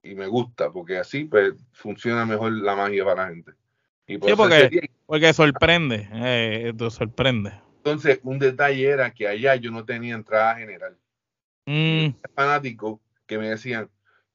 y 0.02 0.14
me 0.14 0.26
gusta 0.26 0.70
porque 0.70 0.98
así 0.98 1.24
pues, 1.24 1.54
funciona 1.72 2.26
mejor 2.26 2.52
la 2.52 2.76
magia 2.76 3.04
para 3.04 3.24
la 3.24 3.28
gente. 3.30 3.52
Y 4.06 4.14
sí, 4.14 4.20
porque, 4.36 4.90
porque 5.04 5.32
sorprende, 5.32 6.08
eh, 6.12 6.72
sorprende. 6.90 7.52
Entonces, 7.78 8.20
un 8.22 8.38
detalle 8.38 8.88
era 8.88 9.12
que 9.12 9.26
allá 9.26 9.56
yo 9.56 9.70
no 9.70 9.84
tenía 9.84 10.14
entrada 10.14 10.56
general. 10.56 10.96
Mm. 11.66 12.08
Fanáticos 12.34 13.00
que 13.26 13.38
me 13.38 13.48
decían, 13.48 13.90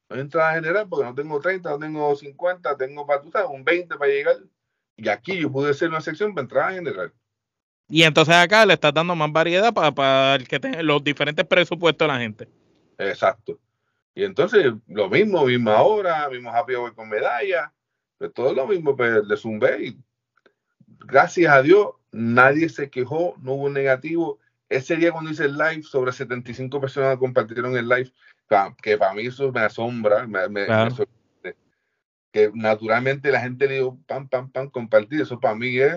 no 0.08 0.16
hay 0.16 0.22
entrada 0.22 0.54
general 0.54 0.86
porque 0.88 1.04
no 1.04 1.14
tengo 1.14 1.40
30, 1.40 1.70
no 1.70 1.78
tengo 1.78 2.14
50, 2.14 2.76
tengo 2.76 3.06
para, 3.06 3.22
tú 3.22 3.30
sabes, 3.30 3.48
un 3.50 3.64
20 3.64 3.96
para 3.96 4.10
llegar. 4.10 4.36
Y 4.96 5.08
aquí 5.08 5.38
yo 5.38 5.50
pude 5.50 5.70
hacer 5.70 5.88
una 5.88 6.00
sección 6.00 6.34
para 6.34 6.42
entrada 6.42 6.72
general. 6.72 7.12
Y 7.88 8.02
entonces 8.04 8.34
acá 8.34 8.64
le 8.64 8.74
estás 8.74 8.94
dando 8.94 9.14
más 9.14 9.32
variedad 9.32 9.72
para, 9.72 9.92
para 9.92 10.44
que 10.44 10.60
tenga 10.60 10.82
los 10.82 11.02
diferentes 11.02 11.44
presupuestos 11.46 12.06
de 12.06 12.12
la 12.12 12.20
gente. 12.20 12.48
Exacto. 12.98 13.58
Y 14.14 14.24
entonces, 14.24 14.72
lo 14.86 15.08
mismo, 15.08 15.44
misma 15.46 15.82
hora, 15.82 16.28
mismo 16.28 16.50
happy 16.50 16.74
hour 16.74 16.94
con 16.94 17.08
medalla, 17.08 17.72
pues 18.22 18.34
todo 18.34 18.54
lo 18.54 18.68
mismo, 18.68 18.94
pues 18.94 19.26
le 19.26 19.36
zumbé 19.36 19.84
y 19.84 19.98
gracias 21.06 21.52
a 21.52 21.60
Dios 21.60 21.88
nadie 22.12 22.68
se 22.68 22.88
quejó, 22.88 23.34
no 23.42 23.54
hubo 23.54 23.68
negativo. 23.68 24.38
Ese 24.68 24.94
día 24.94 25.10
cuando 25.10 25.32
hice 25.32 25.46
el 25.46 25.58
live, 25.58 25.82
sobre 25.82 26.12
75 26.12 26.80
personas 26.80 27.18
compartieron 27.18 27.76
el 27.76 27.88
live, 27.88 28.12
que 28.80 28.96
para 28.96 29.12
mí 29.14 29.26
eso 29.26 29.50
me 29.50 29.62
asombra, 29.62 30.24
me, 30.28 30.46
que 32.30 32.52
naturalmente 32.54 33.32
la 33.32 33.40
gente 33.40 33.66
le 33.66 33.74
dio 33.74 33.98
pam, 34.06 34.28
pam, 34.28 34.48
pam, 34.52 34.70
compartir, 34.70 35.22
eso 35.22 35.40
para 35.40 35.56
mí 35.56 35.76
es, 35.78 35.96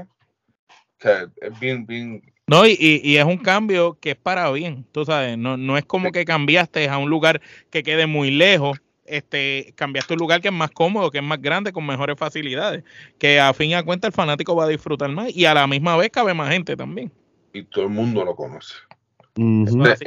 es 1.42 1.60
bien, 1.60 1.86
bien, 1.86 2.24
no, 2.48 2.66
y, 2.66 2.76
y, 2.80 3.18
es 3.18 3.26
un 3.26 3.38
cambio 3.38 4.00
que 4.00 4.12
es 4.12 4.16
para 4.16 4.52
bien, 4.52 4.84
tú 4.92 5.06
sabes, 5.06 5.38
no, 5.38 5.58
no 5.58 5.78
es 5.78 5.86
como 5.86 6.12
que 6.12 6.26
cambiaste 6.26 6.90
a 6.90 6.98
un 6.98 7.10
lugar 7.10 7.40
que 7.70 7.84
quede 7.84 8.08
muy 8.08 8.32
lejos, 8.32 8.82
este, 9.06 9.74
cambiaste 9.76 10.14
un 10.14 10.20
lugar 10.20 10.42
que 10.42 10.50
es 10.50 10.54
más 10.54 10.72
cómodo, 10.72 11.12
que 11.12 11.20
es 11.20 11.24
más 11.24 11.42
grande, 11.42 11.72
con 11.72 11.86
mejores 11.86 12.18
facilidades, 12.18 12.84
que 13.18 13.40
a 13.40 13.54
fin 13.54 13.72
y 13.72 13.74
a 13.74 13.84
cuenta 13.84 14.08
el 14.08 14.14
fanático 14.14 14.56
va 14.56 14.66
a 14.66 14.70
disfrutar 14.70 15.10
más 15.12 15.36
y 15.36 15.46
a 15.46 15.54
la 15.54 15.68
misma 15.68 15.96
vez 15.98 16.10
cabe 16.10 16.34
más 16.34 16.52
gente 16.52 16.76
también. 16.76 17.12
Y 17.54 17.64
todo 17.64 17.86
el 17.86 17.92
mundo 17.92 18.26
lo 18.26 18.36
conoce. 18.36 18.76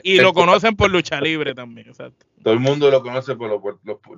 Y 0.03 0.21
lo 0.21 0.33
conocen 0.33 0.75
por 0.75 0.91
lucha 0.91 1.21
libre 1.21 1.55
también, 1.55 1.89
exacto. 1.89 2.27
Todo 2.43 2.55
el 2.55 2.61
mundo 2.61 2.91
lo 2.91 3.03
conoce 3.03 3.37
por 3.37 3.51
los, 3.51 3.61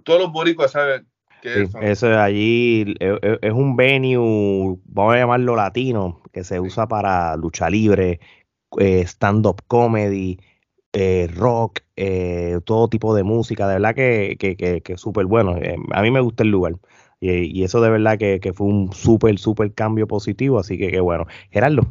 todos 0.04 0.20
los 0.20 0.32
boricuas 0.32 0.70
saben 0.72 1.06
que 1.42 1.68
eso 1.80 2.18
allí 2.18 2.94
es, 3.00 3.52
un 3.52 3.74
venue, 3.74 4.78
vamos 4.84 5.14
a 5.14 5.18
llamarlo 5.18 5.56
latino, 5.56 6.20
que 6.32 6.44
se 6.44 6.60
usa 6.60 6.86
para 6.86 7.34
lucha 7.36 7.70
libre, 7.70 8.20
eh, 8.78 9.02
stand-up 9.06 9.62
comedy, 9.66 10.38
eh, 10.92 11.28
rock, 11.32 11.80
eh, 11.94 12.58
todo 12.64 12.88
tipo 12.88 13.14
de 13.14 13.22
música, 13.22 13.68
de 13.68 13.74
verdad 13.74 13.94
que, 13.94 14.36
que, 14.38 14.82
que, 14.82 14.96
súper 14.96 15.26
bueno. 15.26 15.56
Eh, 15.56 15.76
a 15.92 16.02
mí 16.02 16.10
me 16.10 16.20
gusta 16.20 16.42
el 16.42 16.50
lugar. 16.50 16.74
Y, 17.20 17.62
eso 17.62 17.80
de 17.80 17.90
verdad 17.90 18.18
que, 18.18 18.52
fue 18.54 18.66
un 18.66 18.92
súper, 18.92 19.38
súper 19.38 19.72
cambio 19.72 20.08
positivo, 20.08 20.58
así 20.58 20.78
que, 20.78 20.90
qué 20.90 21.00
bueno. 21.00 21.26
Gerardo. 21.50 21.82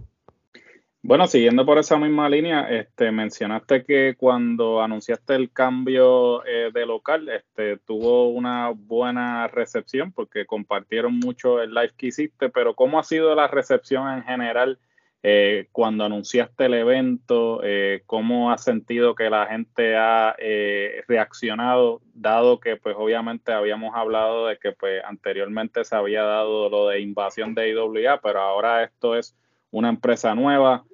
Bueno, 1.01 1.27
siguiendo 1.27 1.65
por 1.65 1.77
esa 1.77 1.97
misma 1.97 2.27
línea, 2.27 2.69
este, 2.69 3.11
mencionaste 3.11 3.85
que 3.85 4.15
cuando 4.17 4.81
anunciaste 4.81 5.35
el 5.35 5.51
cambio 5.51 6.41
de 6.73 6.85
local, 6.85 7.29
este, 7.29 7.77
tuvo 7.77 8.27
una 8.29 8.69
buena 8.69 9.47
recepción 9.47 10.11
porque 10.11 10.45
compartieron 10.45 11.19
mucho 11.19 11.61
el 11.61 11.73
live 11.73 11.93
que 11.95 12.07
hiciste, 12.07 12.49
pero 12.49 12.73
¿cómo 12.73 12.99
ha 12.99 13.03
sido 13.03 13.33
la 13.33 13.47
recepción 13.47 14.09
en 14.09 14.23
general 14.23 14.77
eh, 15.21 15.67
cuando 15.73 16.05
anunciaste 16.05 16.65
el 16.65 16.75
evento, 16.75 17.59
eh, 17.63 18.03
cómo 18.05 18.51
has 18.51 18.63
sentido 18.63 19.15
que 19.15 19.29
la 19.29 19.47
gente 19.47 19.97
ha 19.97 20.33
eh, 20.39 21.03
reaccionado, 21.09 22.01
dado 22.13 22.61
que 22.61 22.77
pues 22.77 22.95
obviamente 22.97 23.51
habíamos 23.51 23.93
hablado 23.95 24.47
de 24.47 24.57
que 24.57 24.71
pues 24.71 25.03
anteriormente 25.03 25.83
se 25.83 25.95
había 25.95 26.23
dado 26.23 26.69
lo 26.69 26.87
de 26.87 27.01
invasión 27.01 27.53
de 27.53 27.69
IWA, 27.69 28.21
pero 28.21 28.39
ahora 28.39 28.83
esto 28.85 29.17
es 29.17 29.35
una 29.71 29.89
empresa 29.89 30.33
nueva, 30.35 30.85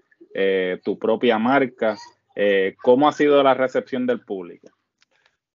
tu 0.84 1.00
propia 1.00 1.38
marca. 1.38 1.96
¿Cómo 2.82 3.08
ha 3.08 3.14
sido 3.14 3.42
la 3.42 3.54
recepción 3.54 4.06
del 4.06 4.20
público? 4.20 4.68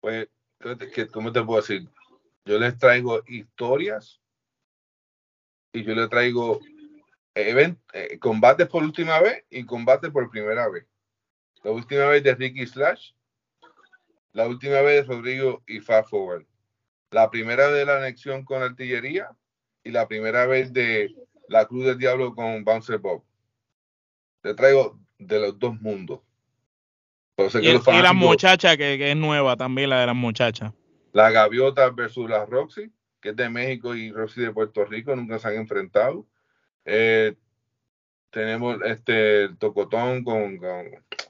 Pues, 0.01 0.29
¿cómo 1.11 1.33
te 1.33 1.43
puedo 1.43 1.61
decir? 1.61 1.89
Yo 2.45 2.59
les 2.59 2.79
traigo 2.79 3.23
historias 3.27 4.21
y 5.73 5.83
yo 5.83 5.95
les 5.95 6.09
traigo 6.09 6.61
event, 7.47 7.78
eh, 7.92 8.18
combate 8.18 8.66
por 8.66 8.83
última 8.83 9.21
vez 9.21 9.45
y 9.50 9.64
combate 9.64 10.11
por 10.11 10.30
primera 10.30 10.68
vez. 10.68 10.87
La 11.62 11.71
última 11.71 12.07
vez 12.07 12.23
de 12.23 12.35
Ricky 12.35 12.66
Slash, 12.66 13.12
la 14.33 14.47
última 14.47 14.80
vez 14.80 15.07
de 15.07 15.14
Rodrigo 15.14 15.62
y 15.66 15.80
Fast 15.80 16.11
Forward. 16.11 16.47
La 17.11 17.30
primera 17.30 17.68
de 17.68 17.85
la 17.85 17.97
anexión 17.99 18.45
con 18.45 18.62
artillería 18.62 19.30
y 19.83 19.90
la 19.90 20.07
primera 20.07 20.47
vez 20.47 20.73
de 20.73 21.14
la 21.49 21.66
Cruz 21.66 21.85
del 21.85 21.99
Diablo 21.99 22.35
con 22.35 22.64
Bouncer 22.64 22.99
Bob. 22.99 23.25
Te 24.42 24.54
traigo 24.54 24.99
de 25.18 25.40
los 25.40 25.59
dos 25.59 25.80
mundos. 25.80 26.21
Y, 27.61 28.02
la 28.02 28.12
muchacha 28.12 28.76
que, 28.76 29.11
es 29.11 29.16
nueva 29.16 29.57
también, 29.57 29.90
la 29.90 30.00
de 30.00 30.07
las 30.07 30.16
muchachas. 30.16 30.73
La 31.12 31.30
Gaviota 31.30 31.88
versus 31.90 32.28
la 32.28 32.45
Roxy, 32.45 32.92
que 33.21 33.30
es 33.30 33.37
de 33.37 33.49
México 33.49 33.95
y 33.95 34.11
Roxy 34.11 34.40
de 34.40 34.52
Puerto 34.52 34.85
Rico, 34.85 35.14
nunca 35.14 35.38
se 35.38 35.49
han 35.49 35.54
enfrentado. 35.54 36.26
Eh, 36.85 37.35
tenemos 38.31 38.79
este 38.85 39.45
el 39.45 39.59
Tocotón 39.59 40.25
con, 40.25 40.59
con 40.59 40.87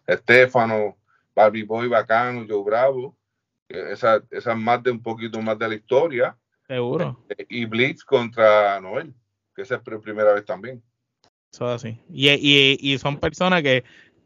Estefano, 0.07 0.97
Barbie 1.35 1.65
Boy 1.65 1.89
Bacano, 1.89 2.47
Joe 2.49 2.65
Bravo. 2.65 3.17
Esa, 3.69 4.23
esa 4.31 4.55
más 4.55 4.83
de 4.83 4.91
un 4.91 5.03
poquito 5.03 5.43
más 5.43 5.59
de 5.59 5.69
la 5.69 5.75
historia. 5.75 6.37
Seguro. 6.67 7.23
Eh, 7.29 7.47
y 7.51 7.65
Blitz 7.67 8.03
contra 8.03 8.81
Noel, 8.81 9.15
que 9.55 9.63
esa 9.63 9.77
es 9.77 9.83
la 9.87 9.99
primera 9.99 10.33
vez 10.33 10.45
también. 10.45 10.83
Eso 11.53 11.67
así. 11.67 12.01
Y, 12.09 12.31
y, 12.31 12.79
y 12.81 12.99
son 12.99 13.19
personas 13.19 13.63
que 13.63 13.85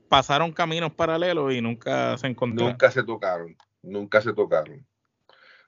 pasaron 0.08 0.52
caminos 0.52 0.92
paralelos 0.92 1.52
y 1.52 1.60
nunca 1.60 2.16
se 2.18 2.28
encontraron. 2.28 2.72
Nunca 2.72 2.90
se 2.90 3.02
tocaron, 3.02 3.56
nunca 3.82 4.20
se 4.20 4.32
tocaron. 4.32 4.86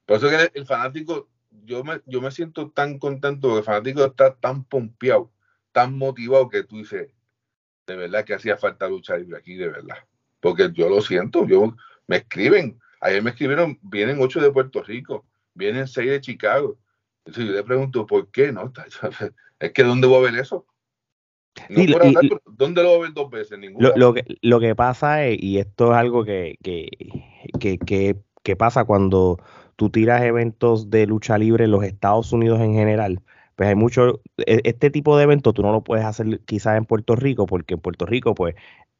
Por 0.07 0.19
eso 0.19 0.29
que 0.29 0.51
el 0.53 0.67
fanático, 0.67 1.29
yo 1.65 1.83
me, 1.83 2.01
yo 2.07 2.21
me 2.21 2.31
siento 2.31 2.71
tan 2.71 2.99
contento 2.99 3.49
porque 3.49 3.59
el 3.59 3.65
fanático 3.65 4.05
está 4.05 4.35
tan 4.35 4.63
pompeado, 4.65 5.33
tan 5.75 5.99
motivado 5.99 6.49
que 6.49 6.63
tú 6.63 6.79
dices, 6.79 7.13
de 7.87 7.97
verdad 7.97 8.25
que 8.25 8.35
hacía 8.35 8.57
falta 8.57 8.89
luchar 8.89 9.19
libre 9.19 9.39
aquí, 9.39 9.57
de 9.57 9.69
verdad. 9.69 9.97
Porque 10.39 10.71
yo 10.73 10.89
lo 10.89 11.03
siento, 11.03 11.47
yo 11.47 11.75
me 12.07 12.19
escriben, 12.19 12.79
ayer 13.01 13.21
me 13.23 13.31
escribieron, 13.31 13.79
vienen 13.83 14.19
ocho 14.21 14.41
de 14.41 14.53
Puerto 14.53 14.85
Rico, 14.85 15.27
vienen 15.53 15.89
seis 15.89 16.11
de 16.11 16.21
Chicago. 16.21 16.79
Entonces 17.25 17.51
yo 17.51 17.57
le 17.57 17.65
pregunto, 17.65 18.07
¿por 18.07 18.31
qué? 18.31 18.53
No, 18.53 18.73
es 19.59 19.73
que 19.73 19.83
¿dónde 19.83 20.07
voy 20.07 20.19
a 20.19 20.31
ver 20.31 20.41
eso? 20.41 20.65
¿Dónde 22.47 22.83
lo 22.83 22.91
voy 22.91 22.99
a 22.99 23.03
ver 23.03 23.13
dos 23.13 23.31
veces? 23.31 23.59
Lo, 23.97 24.15
que, 24.15 24.25
lo 24.43 24.61
que 24.61 24.77
pasa 24.77 25.27
es, 25.27 25.43
y 25.43 25.59
esto 25.59 25.91
es 25.91 25.99
algo 25.99 26.25
que, 26.25 26.57
que, 26.63 26.89
que, 27.59 28.17
que, 28.43 28.57
pasa 28.57 28.85
cuando 28.85 29.41
tú 29.75 29.91
tiras 29.91 30.23
eventos 30.23 30.89
de 30.89 31.07
lucha 31.07 31.37
libre 31.37 31.65
en 31.65 31.73
los 31.73 31.83
Estados 31.83 32.33
Unidos 32.33 32.61
en 32.61 32.75
general, 32.75 33.21
pues 33.57 33.69
hay 33.69 33.75
mucho, 33.75 34.21
e, 34.39 34.61
este 34.65 34.91
tipo 34.91 35.17
de 35.17 35.25
eventos 35.25 35.55
tú 35.55 35.63
no 35.63 35.73
lo 35.73 35.83
puedes 35.83 36.05
hacer 36.05 36.41
quizás 36.45 36.77
en 36.77 36.85
Puerto 36.85 37.17
Rico, 37.17 37.47
porque 37.47 37.75
en 37.75 37.81
Puerto 37.81 38.07
Rico 38.07 38.35
pues 38.35 38.55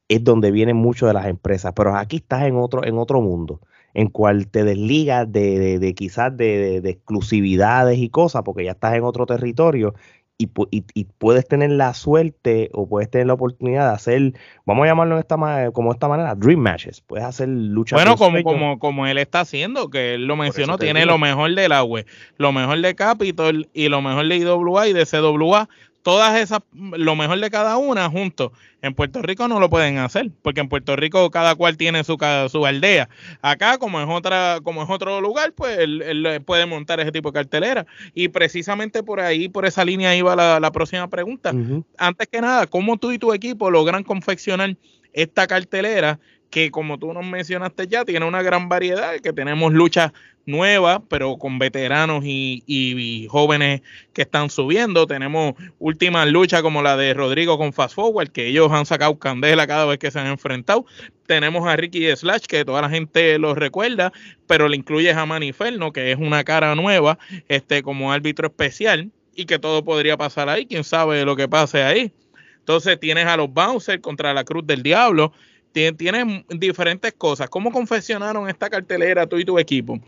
es 0.09 0.23
donde 0.25 0.51
vienen 0.51 0.77
muchas 0.77 1.09
de 1.09 1.15
las 1.15 1.27
empresas, 1.27 1.73
pero 1.75 1.97
aquí 1.97 2.17
estás 2.17 2.45
en 2.45 2.57
otro, 2.57 2.85
en 2.85 2.99
otro 2.99 3.21
mundo, 3.21 3.61
en 3.95 4.09
cual 4.09 4.49
te 4.49 4.65
desligas 4.65 5.31
de, 5.31 5.59
de, 5.59 5.79
de 5.79 5.95
quizás 5.95 6.37
de, 6.37 6.81
de, 6.81 6.91
exclusividades 6.91 7.99
y 7.99 8.11
cosas, 8.11 8.43
porque 8.45 8.65
ya 8.65 8.73
estás 8.73 8.95
en 8.95 9.05
otro 9.05 9.27
territorio 9.27 9.95
y, 10.37 10.51
y, 10.71 11.05
puedes 11.05 11.47
tener 11.47 11.71
la 11.71 11.95
suerte 11.95 12.69
o 12.73 12.89
puedes 12.89 13.09
tener 13.09 13.29
la 13.29 13.35
oportunidad 13.35 13.89
de 13.89 13.95
hacer, 13.95 14.33
vamos 14.67 14.85
a 14.85 14.89
llamarlo 14.89 15.15
de 15.15 15.21
esta 15.21 15.73
como 15.73 15.93
esta 15.93 16.09
manera, 16.09 16.35
dream 16.35 16.59
matches. 16.59 17.01
Puedes 17.01 17.25
hacer 17.25 17.49
luchas. 17.49 17.97
Bueno, 17.97 18.17
como, 18.17 18.43
como, 18.43 18.79
como 18.79 19.07
él 19.07 19.19
está 19.19 19.41
haciendo, 19.41 19.91
que 19.91 20.15
él 20.15 20.27
lo 20.27 20.37
mencionó, 20.37 20.77
tiene 20.77 21.07
lo 21.07 21.19
mejor 21.19 21.55
de 21.55 21.69
la 21.69 21.85
web, 21.85 22.07
lo 22.37 22.53
mejor 22.53 22.81
de 22.81 22.95
Capitol 22.97 23.69
y 23.73 23.89
lo 23.89 24.03
mejor 24.03 24.27
de 24.27 24.37
IWA 24.39 24.89
y 24.89 24.93
de 24.93 25.07
CWA 25.07 25.69
todas 26.05 26.39
esas, 26.39 26.61
lo 26.75 27.17
mejor 27.17 27.41
de 27.41 27.51
cada 27.51 27.79
una 27.79 28.11
juntos. 28.11 28.53
En 28.83 28.93
Puerto 28.93 29.23
Rico 29.23 29.49
no 29.49 29.59
lo 29.59 29.71
pueden 29.71 29.97
hacer, 29.97 30.31
porque 30.43 30.61
en 30.61 30.69
Puerto 30.69 30.95
Rico 30.97 31.31
cada 31.31 31.55
cual 31.55 31.79
tiene 31.79 32.05
su, 32.05 32.19
su 32.51 32.67
aldea. 32.67 33.09
Acá, 33.41 33.79
como 33.79 33.99
es 34.01 34.07
otra, 34.09 34.59
como 34.63 34.83
es 34.83 34.91
otro 34.91 35.23
lugar, 35.23 35.55
pues 35.55 35.79
él, 35.79 36.43
puede 36.45 36.67
montar 36.67 37.01
ese 37.01 37.11
tipo 37.11 37.31
de 37.31 37.41
cartelera. 37.41 37.87
Y 38.13 38.29
precisamente 38.29 39.03
por 39.03 39.19
ahí, 39.19 39.49
por 39.49 39.65
esa 39.65 39.83
línea 39.83 40.15
iba 40.15 40.37
la, 40.37 40.61
la 40.61 40.71
próxima 40.71 41.09
pregunta. 41.09 41.55
Antes 41.97 42.29
que 42.29 42.43
nada, 42.43 42.67
¿cómo 42.67 42.99
tú 42.99 43.11
y 43.11 43.19
tu 43.19 43.33
equipo 43.33 43.71
logran 43.71 44.05
confeccionar 44.05 44.77
esta 45.15 45.47
cartelera 45.47 46.21
que 46.51 46.71
como 46.71 46.99
tú 46.99 47.13
nos 47.13 47.25
mencionaste 47.25 47.89
ya, 47.89 48.05
tiene 48.05 48.27
una 48.27 48.41
gran 48.41 48.69
variedad, 48.69 49.19
que 49.21 49.33
tenemos 49.33 49.73
luchas 49.73 50.13
nuevas, 50.47 51.01
pero 51.09 51.37
con 51.37 51.59
veteranos 51.59 52.25
y, 52.25 53.27
jóvenes 53.31 53.83
que 54.13 54.23
están 54.23 54.51
subiendo. 54.51 55.07
Tenemos 55.07 55.55
últimas 55.79 56.29
luchas 56.29 56.63
como 56.63 56.83
la 56.83 56.97
de 56.97 57.15
Rodrigo 57.15 57.59
con 57.59 57.73
Fast 57.73 57.95
Forward, 57.95 58.31
que 58.31 58.49
ellos 58.49 58.71
han 58.73 58.87
sacado 58.87 59.19
candela 59.19 59.67
cada 59.67 59.87
vez 59.87 59.99
que 59.99 60.11
se 60.11 60.19
han 60.19 60.27
enfrentado. 60.27 60.85
Tenemos 61.27 61.67
a 61.67 61.77
Ricky 61.77 62.15
Slash, 62.15 62.43
que 62.47 62.65
toda 62.65 62.83
la 62.83 62.91
gente 62.91 63.39
lo 63.39 63.55
recuerda, 63.55 64.13
pero 64.47 64.69
le 64.69 64.77
incluye 64.77 65.11
a 65.11 65.27
Maniferno, 65.27 65.93
que 65.93 66.13
es 66.13 66.19
una 66.19 66.45
cara 66.45 66.75
nueva, 66.75 67.19
este, 67.49 67.83
como 67.83 68.13
árbitro 68.13 68.49
especial, 68.49 69.11
y 69.35 69.47
que 69.47 69.59
todo 69.59 69.85
podría 69.85 70.17
pasar 70.17 70.49
ahí, 70.49 70.67
quién 70.67 70.85
sabe 70.85 71.25
lo 71.25 71.37
que 71.37 71.49
pase 71.49 71.83
ahí. 71.83 72.13
Entonces 72.59 72.99
tienes 72.99 73.27
a 73.27 73.37
los 73.37 73.53
Bouncers 73.53 74.01
contra 74.01 74.33
la 74.33 74.45
Cruz 74.45 74.67
del 74.67 74.83
Diablo, 74.83 75.33
tienen 75.75 76.45
diferentes 76.49 77.13
cosas. 77.15 77.51
¿Cómo 77.51 77.73
confeccionaron 77.73 78.49
esta 78.49 78.71
cartelera 78.71 79.27
tú 79.27 79.39
y 79.39 79.45
tu 79.45 79.59
equipo? 79.59 80.01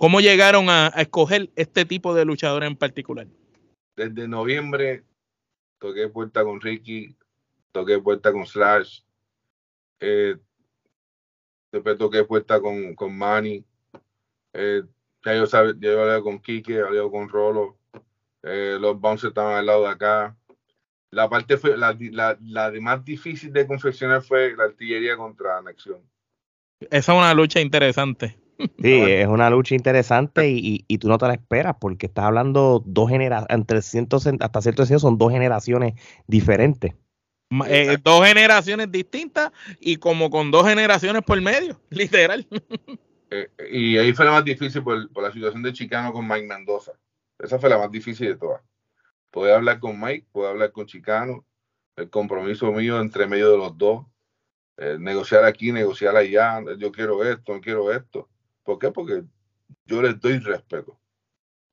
¿Cómo 0.00 0.22
llegaron 0.22 0.70
a, 0.70 0.86
escoger 0.96 1.50
este 1.56 1.84
tipo 1.84 2.14
de 2.14 2.24
luchador 2.24 2.64
en 2.64 2.74
particular? 2.74 3.26
Desde 3.94 4.26
noviembre 4.26 5.04
toqué 5.78 6.08
puerta 6.08 6.42
con 6.42 6.58
Ricky, 6.58 7.14
toqué 7.70 7.98
puerta 7.98 8.32
con 8.32 8.46
Slash, 8.46 9.02
eh, 10.00 10.38
después 11.70 11.98
toqué 11.98 12.24
puerta 12.24 12.62
con, 12.62 12.94
con 12.94 13.14
Manny, 13.14 13.62
eh, 14.54 14.84
ya 15.22 15.34
yo, 15.34 15.44
sabe, 15.44 15.74
yo 15.78 16.00
hablé 16.00 16.22
con 16.22 16.38
Kike, 16.38 16.80
hablé 16.80 17.02
con 17.10 17.28
Rolo, 17.28 17.76
eh, 18.42 18.78
los 18.80 18.98
bouncers 18.98 19.32
estaban 19.32 19.58
al 19.58 19.66
lado 19.66 19.82
de 19.82 19.90
acá, 19.90 20.34
la 21.10 21.28
parte 21.28 21.58
fue, 21.58 21.76
la, 21.76 21.94
la, 22.40 22.72
más 22.80 23.04
difícil 23.04 23.52
de 23.52 23.66
confeccionar 23.66 24.22
fue 24.22 24.56
la 24.56 24.64
artillería 24.64 25.18
contra 25.18 25.58
Anexión. 25.58 26.00
Esa 26.80 27.12
es 27.12 27.18
una 27.18 27.34
lucha 27.34 27.60
interesante. 27.60 28.38
Sí, 28.82 28.92
es 28.92 29.26
una 29.26 29.50
lucha 29.50 29.74
interesante 29.74 30.48
y, 30.50 30.84
y, 30.86 30.98
tú 30.98 31.08
no 31.08 31.18
te 31.18 31.26
la 31.26 31.34
esperas 31.34 31.76
porque 31.80 32.06
estás 32.06 32.26
hablando 32.26 32.82
dos 32.84 33.08
generaciones, 33.08 33.54
entre 33.54 33.82
cientos, 33.82 34.26
hasta 34.26 34.62
cierto 34.62 34.82
sentido 34.84 35.00
son 35.00 35.18
dos 35.18 35.32
generaciones 35.32 35.94
diferentes. 36.26 36.94
Eh, 37.66 37.98
dos 38.02 38.24
generaciones 38.24 38.92
distintas 38.92 39.50
y 39.80 39.96
como 39.96 40.30
con 40.30 40.50
dos 40.50 40.66
generaciones 40.66 41.22
por 41.22 41.40
medio, 41.40 41.80
literal. 41.90 42.46
Eh, 43.30 43.48
y 43.72 43.98
ahí 43.98 44.12
fue 44.12 44.24
la 44.24 44.32
más 44.32 44.44
difícil 44.44 44.82
por, 44.82 45.10
por 45.12 45.22
la 45.22 45.32
situación 45.32 45.62
de 45.62 45.72
Chicano 45.72 46.12
con 46.12 46.28
Mike 46.28 46.46
Mendoza. 46.46 46.92
Esa 47.38 47.58
fue 47.58 47.70
la 47.70 47.78
más 47.78 47.90
difícil 47.90 48.28
de 48.28 48.36
todas. 48.36 48.62
Puede 49.30 49.54
hablar 49.54 49.80
con 49.80 49.98
Mike, 50.00 50.26
puede 50.32 50.50
hablar 50.50 50.72
con 50.72 50.86
Chicano, 50.86 51.44
el 51.96 52.08
compromiso 52.08 52.70
mío 52.72 53.00
entre 53.00 53.26
medio 53.26 53.50
de 53.50 53.58
los 53.58 53.76
dos, 53.76 54.06
eh, 54.76 54.96
negociar 54.98 55.44
aquí, 55.44 55.72
negociar 55.72 56.16
allá, 56.16 56.62
yo 56.78 56.90
quiero 56.90 57.22
esto, 57.22 57.52
no 57.52 57.60
quiero 57.60 57.92
esto. 57.92 58.29
¿Por 58.64 58.78
qué? 58.78 58.90
Porque 58.90 59.22
yo 59.86 60.02
les 60.02 60.20
doy 60.20 60.38
respeto. 60.38 60.98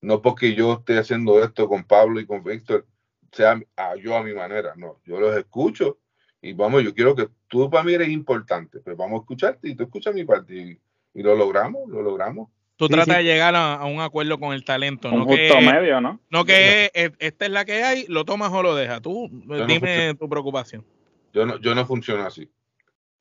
No 0.01 0.21
porque 0.21 0.53
yo 0.53 0.73
esté 0.73 0.97
haciendo 0.97 1.43
esto 1.43 1.67
con 1.67 1.83
Pablo 1.83 2.19
y 2.19 2.25
con 2.25 2.43
Víctor, 2.43 2.85
sea 3.31 3.59
a, 3.75 3.95
yo 3.95 4.15
a 4.15 4.23
mi 4.23 4.33
manera, 4.33 4.73
no, 4.75 4.99
yo 5.05 5.19
los 5.19 5.35
escucho 5.35 5.99
y 6.41 6.53
vamos, 6.53 6.83
yo 6.83 6.93
quiero 6.93 7.15
que 7.15 7.27
tú 7.47 7.69
para 7.69 7.83
mí 7.83 7.93
eres 7.93 8.09
importante, 8.09 8.79
pues 8.79 8.95
vamos 8.95 9.19
a 9.19 9.21
escucharte 9.21 9.69
y 9.69 9.75
tú 9.75 9.83
escuchas 9.83 10.13
mi 10.13 10.23
parte 10.23 10.55
y, 10.55 10.79
y 11.13 11.23
lo 11.23 11.35
logramos, 11.35 11.89
lo 11.89 12.01
logramos. 12.01 12.49
Tú 12.75 12.87
tratas 12.87 13.17
de 13.17 13.23
llegar 13.23 13.55
a, 13.55 13.83
un 13.85 14.01
acuerdo 14.01 14.39
con 14.39 14.53
el 14.53 14.63
talento. 14.63 15.09
Un 15.09 15.19
no 15.19 15.25
justo 15.25 15.55
que, 15.57 15.65
medio, 15.65 15.99
¿no? 15.99 16.21
No 16.29 16.45
que 16.45 16.91
esta 16.93 17.45
es 17.45 17.51
la 17.51 17.65
que 17.65 17.83
hay, 17.83 18.05
lo 18.07 18.23
tomas 18.23 18.51
o 18.53 18.61
lo 18.61 18.75
dejas. 18.75 19.01
Tú 19.01 19.27
dime 19.67 20.13
tu 20.13 20.29
preocupación. 20.29 20.85
Yo 21.33 21.47
no, 21.47 21.59
yo 21.59 21.73
no 21.73 21.83
funciono 21.87 22.23
así. 22.23 22.47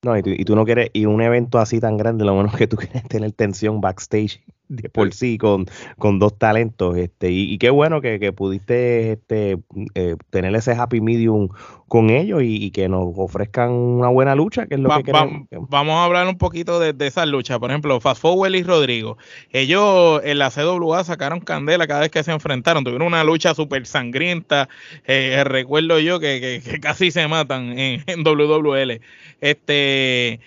No, 0.02 0.16
y 0.16 0.22
tú, 0.22 0.30
y 0.30 0.44
tú, 0.44 0.54
no 0.54 0.64
quieres, 0.64 0.90
y 0.92 1.06
un 1.06 1.20
evento 1.20 1.58
así 1.58 1.80
tan 1.80 1.96
grande, 1.96 2.24
lo 2.24 2.34
menos 2.36 2.54
que 2.56 2.68
tú 2.68 2.76
quieres 2.76 3.04
tener 3.08 3.32
tensión 3.32 3.80
backstage 3.80 4.44
de 4.68 4.88
por 4.88 5.12
sí 5.14 5.38
con, 5.38 5.66
con 5.98 6.18
dos 6.18 6.38
talentos. 6.38 6.96
Este, 6.96 7.30
y, 7.30 7.58
qué 7.58 7.70
bueno 7.70 8.00
que, 8.00 8.18
que 8.18 8.32
pudiste 8.32 9.12
este, 9.12 9.58
eh, 9.94 10.16
tener 10.30 10.54
ese 10.54 10.72
happy 10.72 11.00
medium 11.00 11.48
con 11.88 12.10
ellos 12.10 12.42
y, 12.42 12.70
que 12.72 12.88
nos 12.88 13.12
ofrezcan 13.16 13.70
una 13.70 14.08
buena 14.08 14.34
lucha, 14.34 14.66
que 14.66 14.74
es 14.74 14.80
lo 14.80 14.90
que 14.90 15.04
queremos. 15.04 15.46
vamos 15.50 15.94
a 15.94 16.04
hablar 16.04 16.26
un 16.26 16.36
poquito 16.36 16.80
de, 16.80 16.92
de 16.92 17.06
esa 17.06 17.24
lucha. 17.26 17.58
Por 17.60 17.70
ejemplo, 17.70 18.00
Fast 18.00 18.20
Forward 18.20 18.54
y 18.54 18.62
Rodrigo. 18.62 19.18
Ellos 19.50 20.20
en 20.24 20.38
la 20.38 20.50
CWA 20.50 21.04
sacaron 21.04 21.40
candela 21.40 21.86
cada 21.86 22.00
vez 22.00 22.10
que 22.10 22.24
se 22.24 22.32
enfrentaron. 22.32 22.82
Tuvieron 22.82 23.06
una 23.06 23.22
lucha 23.22 23.54
súper 23.54 23.86
sangrienta. 23.86 24.68
Eh, 25.06 25.42
recuerdo 25.44 26.00
yo 26.00 26.18
que, 26.18 26.60
que, 26.64 26.80
casi 26.80 27.10
se 27.10 27.28
matan 27.28 27.78
en, 27.78 28.02
en 28.06 28.24
WWL. 28.24 29.00
Este 29.40 30.40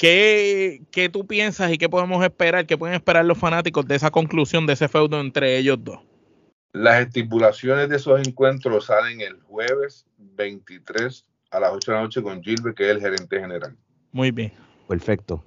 ¿Qué, 0.00 0.80
¿Qué, 0.90 1.10
tú 1.10 1.26
piensas 1.26 1.70
y 1.70 1.76
qué 1.76 1.86
podemos 1.90 2.24
esperar, 2.24 2.64
qué 2.64 2.78
pueden 2.78 2.96
esperar 2.96 3.22
los 3.22 3.36
fanáticos 3.36 3.86
de 3.86 3.96
esa 3.96 4.10
conclusión 4.10 4.64
de 4.66 4.72
ese 4.72 4.88
feudo 4.88 5.20
entre 5.20 5.58
ellos 5.58 5.76
dos? 5.78 5.98
Las 6.72 7.02
estipulaciones 7.02 7.90
de 7.90 7.96
esos 7.96 8.26
encuentros 8.26 8.86
salen 8.86 9.20
el 9.20 9.38
jueves 9.42 10.06
23 10.16 11.26
a 11.50 11.60
las 11.60 11.72
8 11.74 11.90
de 11.90 11.96
la 11.98 12.02
noche 12.04 12.22
con 12.22 12.42
Gilbert, 12.42 12.78
que 12.78 12.84
es 12.84 12.96
el 12.96 13.00
gerente 13.02 13.40
general. 13.40 13.76
Muy 14.10 14.30
bien. 14.30 14.54
Perfecto. 14.88 15.44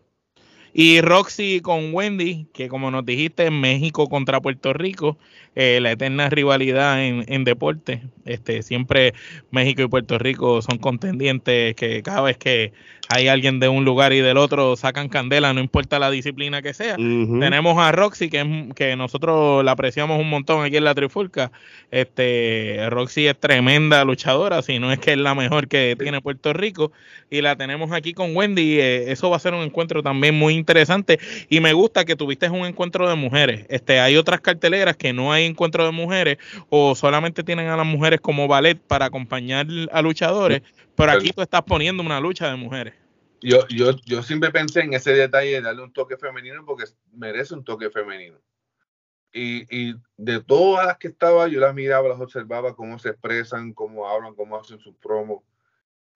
Y 0.73 1.01
Roxy 1.01 1.61
con 1.61 1.93
Wendy, 1.93 2.47
que 2.53 2.67
como 2.67 2.89
nos 2.89 3.05
dijiste, 3.05 3.51
México 3.51 4.09
contra 4.09 4.41
Puerto 4.41 4.73
Rico, 4.73 5.17
eh, 5.55 5.79
la 5.79 5.91
eterna 5.91 6.29
rivalidad 6.31 7.05
en, 7.05 7.25
en, 7.27 7.43
deporte. 7.43 8.01
Este, 8.25 8.63
siempre 8.63 9.13
México 9.51 9.83
y 9.83 9.87
Puerto 9.87 10.17
Rico 10.17 10.63
son 10.63 10.79
contendientes 10.79 11.75
que 11.75 12.01
cada 12.01 12.21
vez 12.21 12.37
que 12.37 12.73
hay 13.09 13.27
alguien 13.27 13.59
de 13.59 13.67
un 13.67 13.85
lugar 13.85 14.13
y 14.13 14.19
del 14.21 14.37
otro 14.37 14.75
sacan 14.75 15.09
candela, 15.09 15.53
no 15.53 15.59
importa 15.59 15.99
la 15.99 16.09
disciplina 16.09 16.61
que 16.63 16.73
sea. 16.73 16.95
Tenemos 17.39 17.77
a 17.77 17.91
Roxy, 17.91 18.29
que, 18.29 18.39
es- 18.41 18.73
que 18.75 18.95
nosotros 18.95 19.63
la 19.63 19.73
apreciamos 19.73 20.19
un 20.19 20.29
montón 20.29 20.63
aquí 20.65 20.77
en 20.77 20.85
la 20.85 20.95
Trifulca. 20.95 21.51
Este, 21.91 22.87
Roxy 22.89 23.27
es 23.27 23.39
tremenda 23.39 24.03
luchadora, 24.05 24.61
si 24.63 24.79
no 24.79 24.91
es 24.91 24.97
que 24.99 25.11
es 25.11 25.17
la 25.17 25.35
mejor 25.35 25.67
que 25.67 25.95
tiene 25.99 26.21
Puerto 26.21 26.53
Rico. 26.53 26.91
Y 27.29 27.41
la 27.41 27.55
tenemos 27.55 27.91
aquí 27.91 28.13
con 28.13 28.35
Wendy. 28.35 28.79
eh, 28.79 29.11
eso 29.11 29.29
va 29.29 29.35
a 29.37 29.39
ser 29.39 29.53
un 29.53 29.61
encuentro 29.61 30.01
también 30.01 30.33
muy 30.35 30.53
interesante. 30.63 31.20
Y 31.50 31.60
me 31.60 31.74
gusta 31.74 32.05
que 32.05 32.15
tuviste 32.15 32.50
un 32.50 32.65
encuentro 32.65 33.10
de 33.10 33.15
mujeres. 33.15 33.65
Este, 33.70 34.00
hay 34.00 34.15
otras 34.15 34.39
carteleras 34.39 34.96
que 34.96 35.12
no 35.12 35.34
hay 35.34 35.46
encuentro 35.46 35.86
de 35.86 35.91
mujeres 35.91 36.38
o 36.70 36.96
solamente 36.96 37.43
tienen 37.43 37.67
a 37.67 37.75
las 37.75 37.86
mujeres 37.86 38.22
como 38.22 38.48
ballet 38.48 38.79
para 38.79 39.05
acompañar 39.05 39.67
a 39.91 40.01
luchadores. 40.01 40.62
Pero 40.96 41.12
aquí 41.12 41.32
tú 41.32 41.41
estás 41.41 41.63
poniendo 41.63 42.01
una 42.01 42.20
lucha 42.20 42.50
de 42.50 42.55
mujeres. 42.55 42.93
Yo, 43.41 43.67
yo, 43.67 43.91
yo 44.05 44.24
siempre 44.24 44.51
pensé 44.51 44.82
en 44.82 44.93
ese 44.93 45.13
detalle 45.13 45.51
de 45.51 45.62
darle 45.62 45.84
un 45.84 45.91
toque 45.91 46.15
femenino 46.15 46.63
porque 46.65 46.86
merece 47.12 47.53
un 47.53 47.63
toque 47.65 47.89
femenino. 47.89 48.38
Y, 49.34 49.65
y 49.70 49.96
de 50.15 50.41
todas 50.41 50.86
las 50.86 50.98
que 50.98 51.10
estaba, 51.10 51.48
yo 51.48 51.60
las 51.60 51.74
miraba, 51.74 52.08
las 52.08 52.22
observaba, 52.22 52.75
cómo 52.75 53.00
se 53.00 53.10
expresan, 53.10 53.74
cómo 53.74 54.08
hablan, 54.08 54.36
cómo 54.36 54.55
hacen 54.55 54.79
sus 54.79 54.96
promos. 54.96 55.43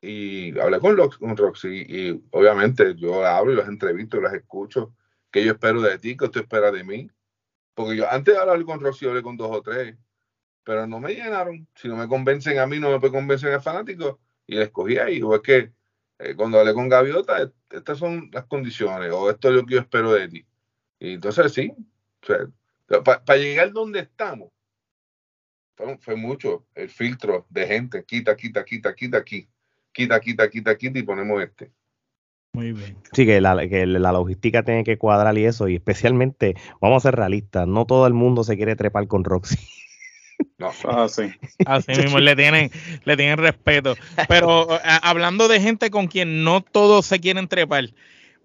Y 0.01 0.57
hablé 0.59 0.79
con, 0.79 0.95
con 1.19 1.37
Roxy 1.37 1.85
y 1.87 2.23
obviamente 2.31 2.95
yo 2.95 3.25
hablo 3.25 3.53
y 3.53 3.55
las 3.55 3.67
entrevisto, 3.67 4.21
las 4.21 4.33
escucho. 4.33 4.93
¿Qué 5.31 5.43
yo 5.45 5.53
espero 5.53 5.81
de 5.81 5.97
ti? 5.99 6.15
¿Qué 6.17 6.29
tú 6.29 6.39
esperas 6.39 6.73
de 6.73 6.83
mí? 6.83 7.09
Porque 7.75 7.97
yo 7.97 8.11
antes 8.11 8.35
de 8.35 8.41
hablar 8.41 8.63
con 8.65 8.79
Roxy, 8.81 9.07
hablé 9.07 9.23
con 9.23 9.37
dos 9.37 9.49
o 9.51 9.61
tres, 9.61 9.97
pero 10.63 10.87
no 10.87 10.99
me 10.99 11.13
llenaron. 11.15 11.67
Si 11.75 11.87
no 11.87 11.95
me 11.97 12.07
convencen 12.07 12.59
a 12.59 12.67
mí, 12.67 12.79
no 12.79 12.91
me 12.91 12.99
puede 12.99 13.13
convencer 13.13 13.53
al 13.53 13.61
fanático. 13.61 14.19
Y 14.47 14.55
la 14.55 14.65
escogí 14.65 14.97
ahí. 14.97 15.21
O 15.21 15.35
es 15.35 15.41
que 15.41 15.73
eh, 16.19 16.35
cuando 16.35 16.59
hablé 16.59 16.73
con 16.73 16.89
Gaviota, 16.89 17.41
est- 17.43 17.55
estas 17.71 17.97
son 17.99 18.29
las 18.33 18.45
condiciones, 18.45 19.11
o 19.13 19.29
esto 19.31 19.49
es 19.49 19.55
lo 19.55 19.65
que 19.65 19.75
yo 19.75 19.81
espero 19.81 20.11
de 20.13 20.27
ti. 20.29 20.47
Y 20.99 21.13
entonces 21.15 21.53
sí, 21.53 21.73
para 23.25 23.37
llegar 23.37 23.71
donde 23.71 23.99
estamos, 23.99 24.51
fue, 25.75 25.97
fue 25.99 26.15
mucho 26.15 26.65
el 26.75 26.89
filtro 26.89 27.45
de 27.49 27.67
gente, 27.67 28.03
quita, 28.05 28.35
quita, 28.35 28.65
quita, 28.65 28.95
quita 28.95 29.17
aquí, 29.17 29.47
quita, 29.97 30.19
quita, 30.19 30.49
quita, 30.49 30.77
quita 30.77 30.99
y 30.99 31.03
ponemos 31.03 31.41
este. 31.41 31.71
Muy 32.53 32.71
bien. 32.71 32.95
Sí, 33.13 33.25
que 33.25 33.41
la, 33.41 33.67
que 33.67 33.85
la 33.87 34.11
logística 34.11 34.63
tiene 34.63 34.83
que 34.83 34.97
cuadrar 34.97 35.35
y 35.37 35.45
eso, 35.45 35.67
y 35.67 35.75
especialmente, 35.75 36.55
vamos 36.79 37.03
a 37.03 37.09
ser 37.09 37.15
realistas, 37.17 37.67
no 37.67 37.85
todo 37.85 38.05
el 38.07 38.13
mundo 38.13 38.43
se 38.43 38.55
quiere 38.55 38.75
trepar 38.75 39.07
con 39.07 39.23
Roxy. 39.23 39.57
No, 40.59 40.71
Ah, 40.85 41.07
sí. 41.09 41.23
Así 41.65 41.91
mismo 41.91 42.19
le 42.19 42.35
tienen, 42.35 42.71
le 43.05 43.17
tienen 43.17 43.37
respeto. 43.39 43.95
Pero 44.29 44.71
a- 44.71 44.97
hablando 45.09 45.47
de 45.47 45.59
gente 45.59 45.89
con 45.89 46.07
quien 46.07 46.43
no 46.43 46.61
todos 46.61 47.07
se 47.07 47.19
quieren 47.19 47.47
trepar, 47.47 47.85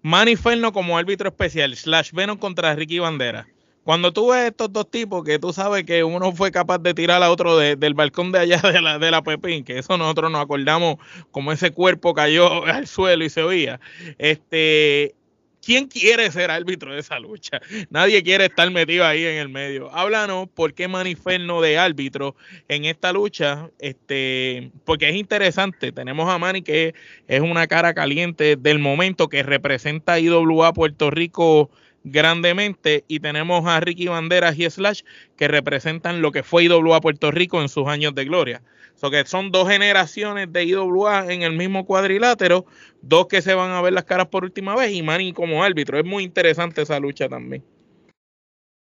Manny 0.01 0.35
Ferno 0.35 0.73
como 0.73 0.97
árbitro 0.97 1.29
especial, 1.29 1.75
slash 1.75 2.11
Venom 2.11 2.37
contra 2.37 2.75
Ricky 2.75 2.97
Bandera. 2.99 3.47
Cuando 3.83 4.13
tú 4.13 4.29
ves 4.31 4.45
estos 4.47 4.71
dos 4.71 4.89
tipos 4.89 5.23
que 5.23 5.39
tú 5.39 5.51
sabes 5.51 5.83
que 5.83 6.03
uno 6.03 6.31
fue 6.31 6.51
capaz 6.51 6.77
de 6.79 6.93
tirar 6.93 7.21
a 7.21 7.29
otro 7.31 7.57
de- 7.57 7.75
del 7.75 7.93
balcón 7.93 8.31
de 8.31 8.39
allá 8.39 8.57
de 8.77 8.81
la, 8.81 8.97
de 8.99 9.11
la 9.11 9.21
Pepín, 9.23 9.63
que 9.63 9.77
eso 9.79 9.97
nosotros 9.97 10.31
nos 10.31 10.41
acordamos 10.41 10.97
como 11.31 11.51
ese 11.51 11.71
cuerpo 11.71 12.13
cayó 12.13 12.65
al 12.65 12.87
suelo 12.87 13.25
y 13.25 13.29
se 13.29 13.43
oía. 13.43 13.79
Este, 14.17 15.15
¿quién 15.61 15.87
quiere 15.87 16.31
ser 16.31 16.49
árbitro 16.49 16.93
de 16.93 17.01
esa 17.01 17.19
lucha? 17.19 17.59
Nadie 17.89 18.23
quiere 18.23 18.45
estar 18.45 18.71
metido 18.71 19.05
ahí 19.05 19.25
en 19.25 19.37
el 19.37 19.49
medio. 19.49 19.93
Háblanos 19.93 20.47
por 20.53 20.73
qué 20.73 20.87
Manny 20.87 21.15
Ferno 21.15 21.59
de 21.61 21.77
árbitro 21.77 22.35
en 22.69 22.85
esta 22.85 23.11
lucha, 23.11 23.69
este, 23.79 24.71
porque 24.85 25.09
es 25.09 25.15
interesante. 25.15 25.91
Tenemos 25.91 26.29
a 26.29 26.37
Manny 26.37 26.61
que 26.61 26.95
es 27.27 27.41
una 27.41 27.67
cara 27.67 27.93
caliente 27.93 28.55
del 28.55 28.79
momento 28.79 29.27
que 29.27 29.43
representa 29.43 30.13
a 30.13 30.19
IWA 30.19 30.71
Puerto 30.73 31.11
Rico 31.11 31.69
grandemente 32.03 33.03
y 33.07 33.19
tenemos 33.19 33.65
a 33.65 33.79
Ricky 33.79 34.07
Banderas 34.07 34.57
y 34.57 34.69
Slash 34.69 35.03
que 35.37 35.47
representan 35.47 36.21
lo 36.21 36.31
que 36.31 36.43
fue 36.43 36.63
IWA 36.65 37.01
Puerto 37.01 37.31
Rico 37.31 37.61
en 37.61 37.69
sus 37.69 37.87
años 37.87 38.13
de 38.15 38.25
gloria. 38.25 38.61
So 38.95 39.09
que 39.09 39.25
son 39.25 39.51
dos 39.51 39.67
generaciones 39.67 40.51
de 40.51 40.65
IWA 40.65 41.31
en 41.31 41.41
el 41.41 41.53
mismo 41.53 41.85
cuadrilátero, 41.85 42.65
dos 43.01 43.27
que 43.27 43.41
se 43.41 43.53
van 43.53 43.71
a 43.71 43.81
ver 43.81 43.93
las 43.93 44.05
caras 44.05 44.27
por 44.27 44.43
última 44.43 44.75
vez 44.75 44.93
y 44.93 45.01
Manny 45.01 45.33
como 45.33 45.63
árbitro. 45.63 45.97
Es 45.97 46.05
muy 46.05 46.23
interesante 46.23 46.81
esa 46.83 46.99
lucha 46.99 47.27
también. 47.27 47.63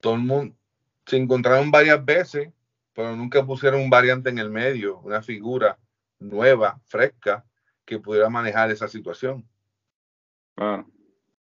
todo 0.00 0.14
el 0.14 0.20
mundo 0.20 0.54
se 1.06 1.16
encontraron 1.16 1.70
varias 1.70 2.04
veces, 2.04 2.50
pero 2.92 3.16
nunca 3.16 3.44
pusieron 3.44 3.80
un 3.80 3.90
variante 3.90 4.30
en 4.30 4.38
el 4.38 4.50
medio, 4.50 4.98
una 5.00 5.22
figura 5.22 5.78
nueva, 6.18 6.80
fresca, 6.86 7.44
que 7.84 7.98
pudiera 7.98 8.28
manejar 8.28 8.70
esa 8.70 8.88
situación. 8.88 9.48
Claro. 10.54 10.86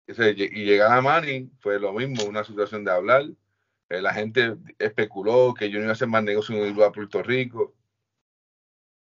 Y 0.08 0.65
llegar 0.65 0.91
a 0.91 1.02
Manny 1.02 1.50
fue 1.60 1.80
lo 1.80 1.94
mismo, 1.94 2.24
una 2.26 2.44
situación 2.44 2.84
de 2.84 2.91
hablar. 2.91 3.24
Eh, 3.89 4.02
la 4.02 4.13
gente 4.13 4.56
especuló 4.80 5.54
que 5.54 5.70
yo 5.70 5.78
no 5.78 5.84
iba 5.84 5.91
a 5.91 5.94
hacer 5.94 6.08
más 6.08 6.24
negocio 6.24 6.56
en 6.56 6.82
a 6.82 6.91
Puerto 6.91 7.22
Rico. 7.24 7.74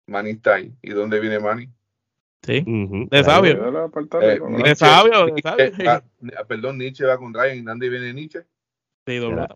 Manny 0.07 0.31
está 0.31 0.55
ahí. 0.55 0.72
¿Y 0.83 0.90
dónde 0.90 1.18
viene 1.20 1.38
Manny? 1.40 1.68
Sí. 2.42 2.62
De 3.11 3.25
sabio. 3.25 3.53
Eh, 4.22 4.38
de 4.62 4.75
sabio, 4.77 5.27
de 5.27 5.33
Nietzsche 5.33 5.42
sabio. 5.42 5.64
va- 5.85 6.05
ah, 6.38 6.44
perdón, 6.44 6.79
Nietzsche 6.79 7.05
va 7.05 7.18
con 7.18 7.35
Ryan. 7.35 7.57
¿Y 7.59 7.62
dónde 7.62 7.88
viene 7.88 8.12
Nietzsche? 8.14 8.40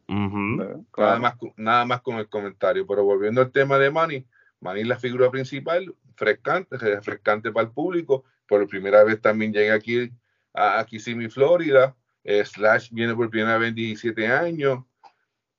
Ujú. 0.09 0.57
De- 0.62 0.77
Nada, 0.97 1.19
más, 1.21 1.37
con- 1.37 1.53
nada 1.57 1.85
más 1.85 2.01
con 2.03 2.16
el 2.16 2.29
comentario. 2.29 2.87
Pero 2.87 3.05
volviendo 3.05 3.40
al 3.40 3.53
tema 3.53 3.79
de 3.79 3.90
Manny, 3.90 4.27
Manny 4.61 4.81
es 4.81 4.87
la 4.88 4.99
figura 4.99 5.31
principal, 5.31 5.95
frescante, 6.16 6.77
refrescante 6.79 7.53
para 7.53 7.66
el 7.66 7.73
público. 7.73 8.25
Por 8.47 8.66
primera 8.69 9.05
vez 9.05 9.21
también 9.21 9.53
llega 9.53 9.75
aquí 9.75 10.11
a, 10.55 10.85
Kissimmee, 10.85 11.29
Florida. 11.29 11.97
Eh, 12.23 12.45
Slash 12.45 12.91
viene 12.91 13.15
por 13.15 13.31
primera 13.31 13.59
vez 13.59 13.71
en 13.71 13.75
17 13.75 14.27
años. 14.27 14.85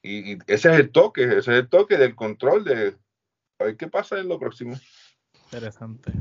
Y, 0.02 0.34
y 0.34 0.38
ese 0.48 0.72
es 0.72 0.80
el 0.80 0.92
toque, 0.92 1.24
ese 1.24 1.38
es 1.38 1.48
el 1.48 1.70
toque 1.70 1.98
del 1.98 2.16
control 2.16 2.64
de 2.64 2.96
a 3.62 3.66
ver 3.66 3.78
qué 3.78 3.88
pasa 3.88 4.20
en 4.20 4.28
lo 4.28 4.40
próximo. 4.40 4.80
Interesante. 5.46 6.12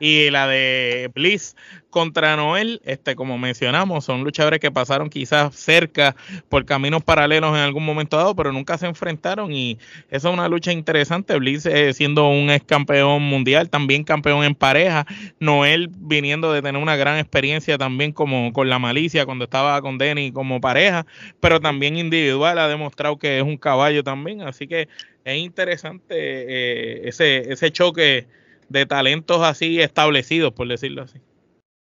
Y 0.00 0.30
la 0.30 0.46
de 0.46 1.10
Bliss 1.14 1.56
contra 1.90 2.36
Noel, 2.36 2.80
este, 2.84 3.16
como 3.16 3.38
mencionamos, 3.38 4.04
son 4.04 4.22
luchadores 4.22 4.60
que 4.60 4.70
pasaron 4.70 5.08
quizás 5.08 5.54
cerca 5.54 6.14
por 6.48 6.64
caminos 6.64 7.02
paralelos 7.02 7.50
en 7.50 7.60
algún 7.60 7.84
momento 7.84 8.16
dado, 8.16 8.36
pero 8.36 8.52
nunca 8.52 8.76
se 8.78 8.86
enfrentaron 8.86 9.52
y 9.52 9.78
esa 10.10 10.28
es 10.28 10.34
una 10.34 10.48
lucha 10.48 10.70
interesante. 10.70 11.36
Bliss 11.38 11.66
eh, 11.66 11.92
siendo 11.94 12.28
un 12.28 12.50
ex 12.50 12.64
campeón 12.66 13.22
mundial, 13.22 13.70
también 13.70 14.04
campeón 14.04 14.44
en 14.44 14.54
pareja. 14.54 15.06
Noel 15.40 15.90
viniendo 15.92 16.52
de 16.52 16.62
tener 16.62 16.80
una 16.80 16.96
gran 16.96 17.18
experiencia 17.18 17.78
también 17.78 18.12
como 18.12 18.52
con 18.52 18.68
la 18.68 18.78
malicia 18.78 19.24
cuando 19.24 19.44
estaba 19.44 19.80
con 19.80 19.98
Denny 19.98 20.30
como 20.30 20.60
pareja, 20.60 21.06
pero 21.40 21.60
también 21.60 21.96
individual 21.96 22.58
ha 22.58 22.68
demostrado 22.68 23.18
que 23.18 23.38
es 23.38 23.44
un 23.44 23.56
caballo 23.56 24.04
también. 24.04 24.42
Así 24.42 24.66
que 24.66 24.88
es 25.24 25.36
interesante 25.38 26.14
eh, 26.14 27.08
ese, 27.08 27.52
ese 27.52 27.70
choque 27.70 28.26
de 28.68 28.86
talentos 28.86 29.42
así 29.42 29.80
establecidos, 29.80 30.52
por 30.52 30.68
decirlo 30.68 31.02
así. 31.02 31.20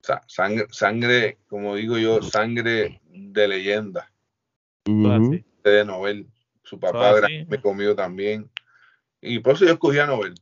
Sa- 0.02 0.22
sangre, 0.26 0.66
sangre, 0.70 1.38
como 1.48 1.74
digo 1.76 1.98
yo, 1.98 2.22
sangre 2.22 3.00
de 3.10 3.48
leyenda, 3.48 4.10
de 4.86 5.84
Nobel. 5.84 6.26
Su 6.62 6.78
papá 6.78 7.14
me 7.48 7.60
comió 7.60 7.94
también. 7.94 8.50
Y 9.20 9.38
por 9.40 9.54
eso 9.54 9.64
yo 9.64 9.72
escogí 9.72 9.98
a 9.98 10.06
Nobel. 10.06 10.34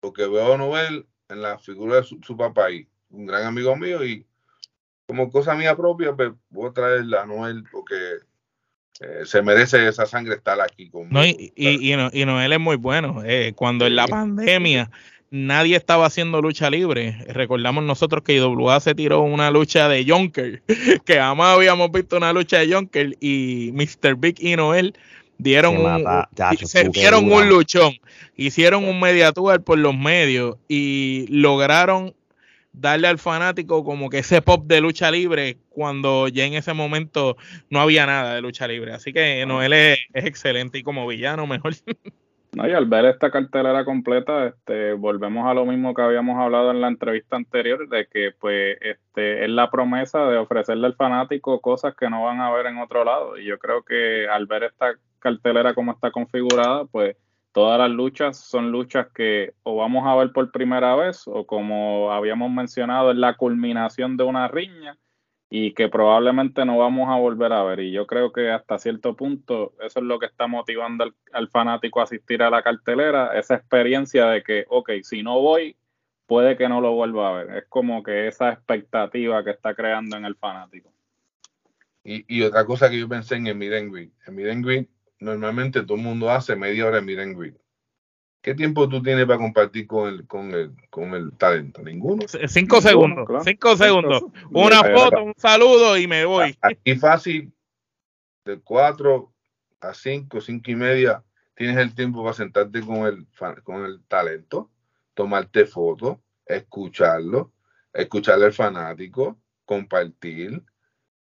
Porque 0.00 0.26
veo 0.26 0.54
a 0.54 0.58
Nobel 0.58 1.06
en 1.28 1.42
la 1.42 1.58
figura 1.58 1.96
de 1.96 2.04
su, 2.04 2.18
su 2.22 2.36
papá 2.36 2.70
y 2.70 2.86
un 3.10 3.26
gran 3.26 3.44
amigo 3.44 3.76
mío. 3.76 4.04
Y 4.04 4.26
como 5.06 5.30
cosa 5.30 5.54
mía 5.54 5.76
propia, 5.76 6.14
pues, 6.14 6.32
voy 6.50 6.68
a 6.70 6.72
traer 6.72 7.14
a 7.14 7.26
Noel 7.26 7.64
porque 7.70 7.94
eh, 9.00 9.22
se 9.24 9.42
merece 9.42 9.86
esa 9.88 10.06
sangre 10.06 10.34
estar 10.34 10.60
aquí 10.60 10.88
conmigo. 10.90 11.12
No, 11.12 11.24
y, 11.24 11.52
y, 11.56 11.92
y, 11.92 11.96
no- 11.96 12.10
y 12.12 12.24
Noel 12.24 12.52
es 12.52 12.60
muy 12.60 12.76
bueno. 12.76 13.22
Eh, 13.24 13.52
cuando 13.54 13.86
en 13.86 13.96
la 13.96 14.04
Sí. 14.06 14.10
pandemia 14.10 14.90
nadie 15.30 15.76
estaba 15.76 16.06
haciendo 16.06 16.40
lucha 16.40 16.70
libre, 16.70 17.18
recordamos 17.28 17.84
nosotros 17.84 18.22
que 18.22 18.36
IWA 18.36 18.80
se 18.80 18.94
tiró 18.94 19.22
una 19.22 19.50
lucha 19.50 19.88
de 19.88 20.04
Jonker, 20.06 20.62
que 21.04 21.16
jamás 21.16 21.56
habíamos 21.56 21.90
visto 21.90 22.16
una 22.16 22.32
lucha 22.32 22.58
de 22.58 22.72
Jonker 22.72 23.16
y 23.20 23.70
Mr. 23.72 24.16
Big 24.16 24.36
y 24.38 24.56
Noel 24.56 24.94
dieron 25.38 25.76
un, 25.78 26.04
chacho, 26.34 26.66
se 26.66 26.88
dieron 26.88 27.30
un 27.30 27.48
luchón, 27.48 27.94
hicieron 28.36 28.84
un 28.84 29.00
media 29.00 29.32
tour 29.32 29.62
por 29.62 29.78
los 29.78 29.96
medios 29.96 30.56
y 30.68 31.26
lograron 31.28 32.14
darle 32.72 33.08
al 33.08 33.18
fanático 33.18 33.84
como 33.84 34.10
que 34.10 34.18
ese 34.18 34.42
pop 34.42 34.66
de 34.66 34.80
lucha 34.80 35.10
libre 35.10 35.58
cuando 35.68 36.28
ya 36.28 36.44
en 36.44 36.54
ese 36.54 36.72
momento 36.74 37.36
no 37.70 37.80
había 37.80 38.04
nada 38.04 38.34
de 38.34 38.40
lucha 38.40 38.66
libre. 38.66 38.92
Así 38.92 39.12
que 39.12 39.44
Noel 39.46 39.72
es, 39.72 39.98
es 40.12 40.24
excelente 40.24 40.78
y 40.78 40.82
como 40.82 41.06
villano 41.06 41.46
mejor. 41.46 41.74
No, 42.54 42.68
y 42.68 42.72
al 42.72 42.86
ver 42.86 43.06
esta 43.06 43.30
cartelera 43.30 43.84
completa, 43.84 44.46
este, 44.46 44.92
volvemos 44.92 45.46
a 45.46 45.54
lo 45.54 45.66
mismo 45.66 45.92
que 45.92 46.02
habíamos 46.02 46.38
hablado 46.40 46.70
en 46.70 46.80
la 46.80 46.88
entrevista 46.88 47.36
anterior, 47.36 47.88
de 47.88 48.06
que 48.06 48.30
pues 48.38 48.78
este, 48.80 49.44
es 49.44 49.50
la 49.50 49.70
promesa 49.70 50.26
de 50.26 50.38
ofrecerle 50.38 50.86
al 50.86 50.94
fanático 50.94 51.60
cosas 51.60 51.96
que 51.96 52.08
no 52.08 52.24
van 52.24 52.40
a 52.40 52.52
ver 52.52 52.66
en 52.66 52.78
otro 52.78 53.04
lado. 53.04 53.38
Y 53.38 53.44
yo 53.44 53.58
creo 53.58 53.82
que 53.82 54.28
al 54.28 54.46
ver 54.46 54.64
esta 54.64 54.94
cartelera 55.18 55.74
como 55.74 55.92
está 55.92 56.12
configurada, 56.12 56.84
pues 56.84 57.16
todas 57.52 57.78
las 57.78 57.90
luchas 57.90 58.38
son 58.38 58.70
luchas 58.70 59.08
que 59.14 59.54
o 59.62 59.76
vamos 59.76 60.06
a 60.06 60.14
ver 60.14 60.32
por 60.32 60.52
primera 60.52 60.94
vez 60.96 61.22
o 61.26 61.46
como 61.46 62.12
habíamos 62.12 62.50
mencionado, 62.50 63.10
es 63.10 63.16
la 63.16 63.36
culminación 63.36 64.16
de 64.16 64.24
una 64.24 64.48
riña 64.48 64.96
y 65.56 65.72
que 65.72 65.88
probablemente 65.88 66.64
no 66.64 66.78
vamos 66.78 67.08
a 67.08 67.14
volver 67.14 67.52
a 67.52 67.62
ver. 67.62 67.78
Y 67.78 67.92
yo 67.92 68.08
creo 68.08 68.32
que 68.32 68.50
hasta 68.50 68.76
cierto 68.76 69.14
punto 69.14 69.72
eso 69.80 70.00
es 70.00 70.04
lo 70.04 70.18
que 70.18 70.26
está 70.26 70.48
motivando 70.48 71.14
al, 71.32 71.48
fanático 71.48 72.00
a 72.00 72.02
asistir 72.02 72.42
a 72.42 72.50
la 72.50 72.64
cartelera, 72.64 73.38
esa 73.38 73.54
experiencia 73.54 74.26
de 74.26 74.42
que, 74.42 74.64
ok, 74.68 74.90
si 75.04 75.22
no 75.22 75.40
voy, 75.40 75.76
puede 76.26 76.56
que 76.56 76.68
no 76.68 76.80
lo 76.80 76.94
vuelva 76.94 77.28
a 77.28 77.44
ver. 77.44 77.56
Es 77.58 77.64
como 77.68 78.02
que 78.02 78.26
esa 78.26 78.50
expectativa 78.50 79.44
que 79.44 79.52
está 79.52 79.76
creando 79.76 80.16
en 80.16 80.24
el 80.24 80.34
fanático. 80.34 80.92
Y, 82.02 82.42
otra 82.42 82.64
cosa 82.66 82.90
que 82.90 82.98
yo 82.98 83.08
pensé 83.08 83.36
en 83.36 83.46
el 83.46 83.54
Miren 83.54 83.92
En 84.26 84.34
Miren 84.34 84.88
normalmente 85.20 85.84
todo 85.84 85.96
el 85.96 86.02
mundo 86.02 86.32
hace 86.32 86.56
media 86.56 86.84
hora 86.84 86.96
de 86.96 87.02
Miren 87.02 87.54
¿Qué 88.44 88.54
tiempo 88.54 88.86
tú 88.86 89.02
tienes 89.02 89.24
para 89.24 89.38
compartir 89.38 89.86
con 89.86 90.06
el, 90.06 90.26
con 90.26 90.52
el, 90.52 90.70
con 90.90 91.14
el 91.14 91.32
talento? 91.32 91.80
Ninguno. 91.80 92.26
Cinco 92.46 92.82
segundos. 92.82 93.26
Cinco 93.42 93.74
segundos. 93.74 94.22
Una 94.50 94.84
foto, 94.84 95.24
un 95.24 95.32
saludo 95.38 95.96
y 95.96 96.06
me 96.06 96.26
voy. 96.26 96.54
Aquí 96.60 96.94
fácil, 96.96 97.54
de 98.44 98.60
cuatro 98.60 99.32
a 99.80 99.94
cinco, 99.94 100.42
cinco 100.42 100.70
y 100.70 100.74
media, 100.74 101.24
tienes 101.54 101.78
el 101.78 101.94
tiempo 101.94 102.22
para 102.22 102.34
sentarte 102.34 102.82
con 102.82 103.06
el, 103.06 103.26
con 103.62 103.86
el 103.86 104.04
talento, 104.08 104.70
tomarte 105.14 105.64
fotos, 105.64 106.18
escucharlo, 106.44 107.50
escucharle 107.94 108.44
al 108.44 108.52
fanático, 108.52 109.40
compartir. 109.64 110.62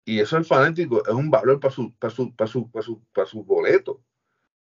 Y 0.04 0.20
eso 0.20 0.36
el 0.36 0.46
fanático 0.46 1.06
es 1.06 1.14
un 1.14 1.30
valor 1.30 1.60
para 1.60 1.72
su, 1.72 1.94
para 1.94 2.12
su, 2.12 2.36
para 2.36 2.50
su, 2.50 2.72
para 2.72 2.84
su, 2.84 3.04
para 3.14 3.28
su 3.28 3.44
boleto. 3.44 4.02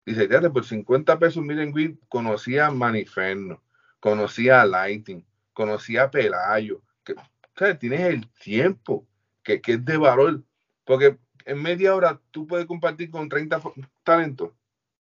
Dice, 0.06 0.28
fíjate, 0.28 0.50
por 0.50 0.64
50 0.64 1.18
pesos 1.18 1.42
Miren 1.42 1.72
Green 1.72 1.98
conocía 2.08 2.66
a 2.66 2.70
Maniferno, 2.70 3.62
conocía 4.00 4.60
a 4.60 4.66
Lighting, 4.66 5.24
conocía 5.52 6.04
a 6.04 6.10
Pelayo. 6.10 6.82
Que, 7.04 7.14
sea, 7.56 7.78
tienes 7.78 8.00
el 8.00 8.28
tiempo 8.32 9.06
que, 9.42 9.60
que 9.60 9.74
es 9.74 9.84
de 9.84 9.96
valor. 9.96 10.42
Porque 10.84 11.18
en 11.46 11.62
media 11.62 11.94
hora 11.94 12.20
tú 12.30 12.46
puedes 12.46 12.66
compartir 12.66 13.10
con 13.10 13.28
30 13.28 13.62
talentos. 14.02 14.50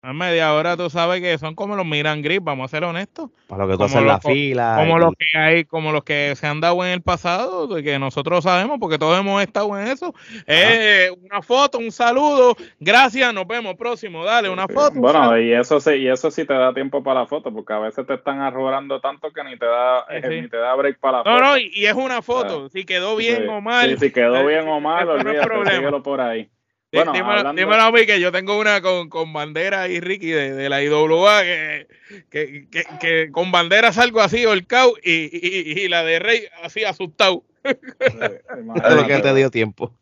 A 0.00 0.12
media 0.12 0.54
hora 0.54 0.76
tú 0.76 0.88
sabes 0.90 1.20
que 1.20 1.36
son 1.38 1.56
como 1.56 1.74
los 1.74 1.84
Miran 1.84 2.22
Grip, 2.22 2.44
vamos 2.44 2.66
a 2.66 2.76
ser 2.76 2.84
honestos. 2.84 3.30
Para 3.48 3.64
lo 3.64 3.72
que 3.72 3.76
tú 3.76 3.82
haces 3.82 4.02
la 4.04 4.20
fila. 4.20 4.76
Como 4.78 4.96
los 4.96 5.12
que 5.18 5.36
hay, 5.36 5.64
como 5.64 5.90
los 5.90 6.04
que 6.04 6.34
se 6.36 6.46
han 6.46 6.60
dado 6.60 6.84
en 6.84 6.92
el 6.92 7.02
pasado, 7.02 7.68
que 7.82 7.98
nosotros 7.98 8.44
sabemos, 8.44 8.78
porque 8.78 8.96
todos 8.96 9.18
hemos 9.18 9.42
estado 9.42 9.76
en 9.76 9.88
eso. 9.88 10.14
Eh, 10.46 11.10
una 11.20 11.42
foto, 11.42 11.78
un 11.78 11.90
saludo, 11.90 12.54
gracias, 12.78 13.34
nos 13.34 13.44
vemos 13.48 13.74
próximo, 13.74 14.24
dale, 14.24 14.48
una 14.48 14.68
foto. 14.68 15.00
Bueno, 15.00 15.36
y 15.36 15.52
eso 15.52 15.80
sí, 15.80 15.94
y 15.94 16.08
eso 16.08 16.30
sí 16.30 16.44
te 16.44 16.54
da 16.54 16.72
tiempo 16.72 17.02
para 17.02 17.20
la 17.20 17.26
foto, 17.26 17.52
porque 17.52 17.72
a 17.72 17.80
veces 17.80 18.06
te 18.06 18.14
están 18.14 18.40
arrojando 18.40 19.00
tanto 19.00 19.32
que 19.32 19.42
ni 19.42 19.58
te 19.58 19.66
da, 19.66 20.04
eh, 20.10 20.42
ni 20.42 20.48
te 20.48 20.58
da 20.58 20.76
break 20.76 21.00
para 21.00 21.18
la 21.18 21.24
foto. 21.24 21.30
No, 21.30 21.40
no, 21.40 21.58
y, 21.58 21.86
es 21.86 21.94
una 21.94 22.22
foto, 22.22 22.68
si 22.68 22.84
quedó 22.84 23.16
bien 23.16 23.48
o 23.48 23.60
mal. 23.60 23.98
si 23.98 24.12
quedó 24.12 24.46
bien 24.46 24.68
o 24.68 24.80
mal, 24.80 25.08
olvídate, 25.08 26.00
por 26.04 26.20
ahí. 26.20 26.48
Bueno, 26.92 27.12
dímelo, 27.12 27.82
a 27.82 27.92
mí 27.92 28.06
que 28.06 28.18
yo 28.18 28.32
tengo 28.32 28.58
una 28.58 28.80
con, 28.80 29.10
con 29.10 29.32
bandera 29.32 29.88
y 29.88 30.00
Ricky 30.00 30.30
de, 30.30 30.68
la 30.70 30.82
IWA 30.82 31.42
que, 31.42 31.86
que, 32.30 32.66
que, 32.98 33.28
con 33.30 33.52
bandera 33.52 33.92
salgo 33.92 34.22
así 34.22 34.46
holcado 34.46 34.94
y, 35.02 35.28
y, 35.30 35.82
y, 35.82 35.88
la 35.88 36.02
de 36.02 36.18
Rey 36.18 36.44
así 36.62 36.84
asustado. 36.84 37.44
lo 37.64 39.06
que 39.06 39.18
te 39.18 39.34
dio 39.34 39.50
tiempo. 39.50 39.92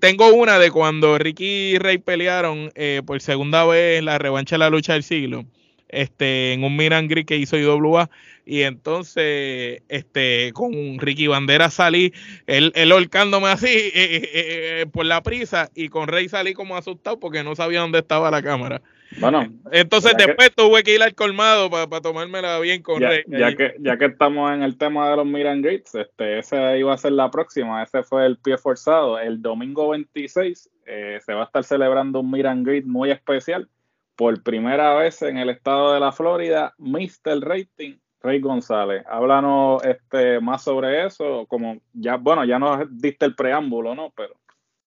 tengo 0.00 0.34
una 0.34 0.58
de 0.58 0.72
cuando 0.72 1.18
Ricky 1.18 1.74
y 1.74 1.78
Rey 1.78 1.98
pelearon 1.98 2.72
eh, 2.74 3.02
por 3.06 3.20
segunda 3.20 3.64
vez 3.64 4.00
en 4.00 4.06
la 4.06 4.18
revancha 4.18 4.56
de 4.56 4.58
la 4.58 4.70
lucha 4.70 4.94
del 4.94 5.04
siglo 5.04 5.44
este, 5.88 6.52
en 6.52 6.64
un 6.64 6.76
Miran 6.76 7.08
Gris 7.08 7.26
que 7.26 7.36
hizo 7.36 7.56
IWA. 7.56 8.10
Y 8.50 8.62
entonces, 8.62 9.82
este, 9.90 10.52
con 10.54 10.98
Ricky 10.98 11.26
Bandera 11.26 11.68
salí, 11.68 12.14
él, 12.46 12.72
él 12.74 12.90
holcándome 12.92 13.48
así 13.48 13.66
eh, 13.68 13.90
eh, 13.94 14.30
eh, 14.32 14.86
por 14.90 15.04
la 15.04 15.22
prisa, 15.22 15.68
y 15.74 15.90
con 15.90 16.08
Rey 16.08 16.30
salí 16.30 16.54
como 16.54 16.74
asustado 16.74 17.20
porque 17.20 17.44
no 17.44 17.54
sabía 17.54 17.80
dónde 17.80 17.98
estaba 17.98 18.30
la 18.30 18.42
cámara. 18.42 18.80
Bueno, 19.20 19.46
entonces 19.70 20.14
después 20.16 20.50
tuve 20.54 20.82
que 20.82 20.94
ir 20.94 21.02
al 21.02 21.14
colmado 21.14 21.68
para 21.68 22.00
tomármela 22.00 22.58
bien 22.60 22.80
con 22.80 23.00
ya, 23.00 23.10
Rey. 23.10 23.24
Ya 23.28 23.54
que, 23.54 23.74
ya 23.80 23.98
que 23.98 24.06
estamos 24.06 24.50
en 24.50 24.62
el 24.62 24.78
tema 24.78 25.10
de 25.10 25.16
los 25.16 25.26
Miran 25.26 25.60
Gates, 25.60 25.94
este, 25.94 26.38
ese 26.38 26.78
iba 26.78 26.94
a 26.94 26.98
ser 26.98 27.12
la 27.12 27.30
próxima, 27.30 27.82
ese 27.82 28.02
fue 28.02 28.24
el 28.24 28.38
pie 28.38 28.56
forzado. 28.56 29.18
El 29.18 29.42
domingo 29.42 29.90
26 29.90 30.70
se 30.86 31.34
va 31.34 31.42
a 31.42 31.44
estar 31.44 31.64
celebrando 31.64 32.20
un 32.20 32.30
Miran 32.30 32.64
Gate 32.64 32.84
muy 32.86 33.10
especial 33.10 33.68
por 34.16 34.42
primera 34.42 34.94
vez 34.94 35.20
en 35.20 35.36
el 35.36 35.50
estado 35.50 35.92
de 35.92 36.00
la 36.00 36.12
Florida, 36.12 36.74
Mr. 36.78 37.40
Rating, 37.40 37.98
Rey 38.20 38.40
González. 38.40 39.04
Háblanos 39.08 39.84
este, 39.84 40.40
más 40.40 40.62
sobre 40.62 41.06
eso, 41.06 41.46
como 41.46 41.78
ya, 41.92 42.16
bueno, 42.16 42.44
ya 42.44 42.58
nos 42.58 42.86
diste 42.90 43.24
el 43.26 43.34
preámbulo, 43.34 43.94
¿no? 43.94 44.12
Pero. 44.16 44.34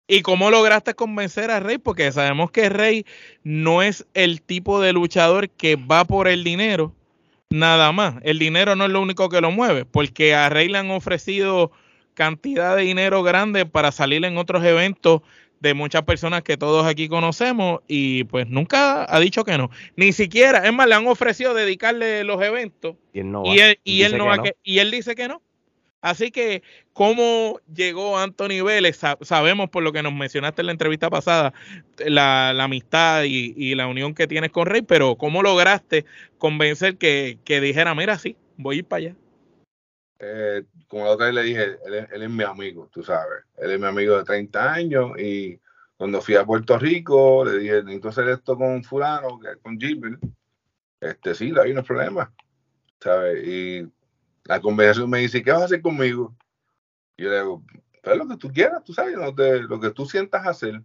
¿Y 0.09 0.23
cómo 0.23 0.51
lograste 0.51 0.95
convencer 0.95 1.51
a 1.53 1.61
Rey? 1.61 1.79
Porque 1.79 2.11
sabemos 2.11 2.51
que 2.51 2.69
Rey 2.69 3.07
no 3.45 3.83
es 3.83 4.07
el 4.15 4.43
tipo 4.43 4.81
de 4.81 4.93
luchador 4.93 5.49
que 5.51 5.77
va 5.77 6.05
por 6.05 6.27
el 6.27 6.43
dinero, 6.43 6.93
nada 7.49 7.93
más. 7.93 8.17
El 8.23 8.41
dinero 8.41 8.75
no 8.75 8.87
es 8.87 8.91
lo 8.91 9.01
único 9.01 9.29
que 9.29 9.41
lo 9.41 9.53
mueve, 9.53 9.85
porque 9.85 10.35
a 10.35 10.49
Rey 10.49 10.69
le 10.69 10.79
han 10.79 10.91
ofrecido 10.91 11.71
cantidad 12.21 12.77
de 12.77 12.83
dinero 12.83 13.23
grande 13.23 13.65
para 13.65 13.93
salir 13.93 14.23
en 14.27 14.37
otros 14.37 14.63
eventos 14.63 15.23
de 15.61 15.73
muchas 15.73 16.03
personas 16.03 16.43
que 16.43 16.59
todos 16.59 16.87
aquí 16.87 17.09
conocemos 17.09 17.81
y 17.89 18.25
pues 18.25 18.47
nunca 18.47 19.07
ha 19.09 19.19
dicho 19.21 19.43
que 19.43 19.57
no. 19.57 19.71
Ni 19.97 20.13
siquiera, 20.13 20.67
es 20.67 20.73
más, 20.75 20.87
le 20.87 20.97
han 20.97 21.07
ofrecido 21.07 21.55
dedicarle 21.55 22.23
los 22.25 22.43
eventos 22.43 22.97
y 23.15 23.21
él, 23.21 23.33
no 23.33 23.43
y 23.47 23.59
él, 23.61 23.79
y 23.85 24.03
él, 24.03 24.19
no 24.19 24.27
y 24.63 24.81
él 24.81 24.91
dice 24.91 25.15
que 25.15 25.29
no. 25.29 25.41
Así 26.03 26.31
que, 26.31 26.63
¿cómo 26.93 27.59
llegó 27.75 28.19
Anthony 28.19 28.63
Vélez? 28.63 29.01
sabemos 29.23 29.71
por 29.71 29.83
lo 29.83 29.91
que 29.91 30.03
nos 30.03 30.13
mencionaste 30.13 30.61
en 30.61 30.67
la 30.67 30.73
entrevista 30.73 31.09
pasada, 31.09 31.55
la, 32.05 32.51
amistad 32.51 33.23
y, 33.25 33.75
la 33.77 33.87
unión 33.87 34.13
que 34.13 34.27
tienes 34.27 34.51
con 34.51 34.67
Rey, 34.67 34.83
pero 34.83 35.17
¿cómo 35.17 35.43
lograste 35.43 36.05
convencer 36.37 36.99
que, 36.99 37.39
que 37.45 37.63
dijera, 37.63 37.95
mira, 37.95 38.19
sí, 38.19 38.37
voy 38.59 38.77
a 38.77 38.79
ir 38.81 38.85
para 38.85 38.99
allá? 38.99 39.15
Eh, 40.23 40.65
como 40.87 41.05
la 41.05 41.13
otra 41.13 41.27
vez 41.27 41.35
le 41.35 41.43
dije, 41.43 41.79
él 41.87 42.23
es, 42.23 42.31
mi 42.31 42.45
amigo, 42.45 42.89
tú 42.93 43.03
sabes. 43.03 43.45
Él 43.57 43.71
es 43.71 43.81
mi 43.81 43.87
amigo 43.87 44.19
de 44.19 44.25
30 44.25 44.73
años 44.73 45.19
y 45.19 45.59
cuando 45.97 46.21
fui 46.21 46.37
a 46.37 46.45
Puerto 46.45 46.79
Rico 46.79 47.45
le 47.45 47.59
dije, 47.59 47.83
necesito 47.83 48.09
hacer 48.11 48.29
esto 48.29 48.57
con 48.57 48.85
fulano, 48.85 49.41
con 49.63 49.81
Gilbert. 49.81 50.21
Este, 51.01 51.35
sí, 51.35 51.55
hay 51.59 51.73
unos 51.73 51.87
problemas, 51.87 52.29
¿sabes? 53.01 53.47
Y 53.47 53.91
la 54.45 54.61
conversación 54.61 55.09
me 55.09 55.21
dice, 55.21 55.43
¿qué 55.43 55.53
vas 55.53 55.63
a 55.63 55.65
hacer 55.65 55.81
conmigo? 55.81 56.37
Y 57.17 57.25
yo 57.25 57.31
le 57.31 57.39
digo, 57.39 57.65
pues 58.03 58.17
lo 58.17 58.29
que 58.29 58.37
tú 58.37 58.53
quieras, 58.53 58.85
tú 58.85 58.93
sabes, 58.93 59.15
lo 59.17 59.81
que 59.81 59.91
tú 59.91 60.05
sientas 60.05 60.47
hacer. 60.47 60.83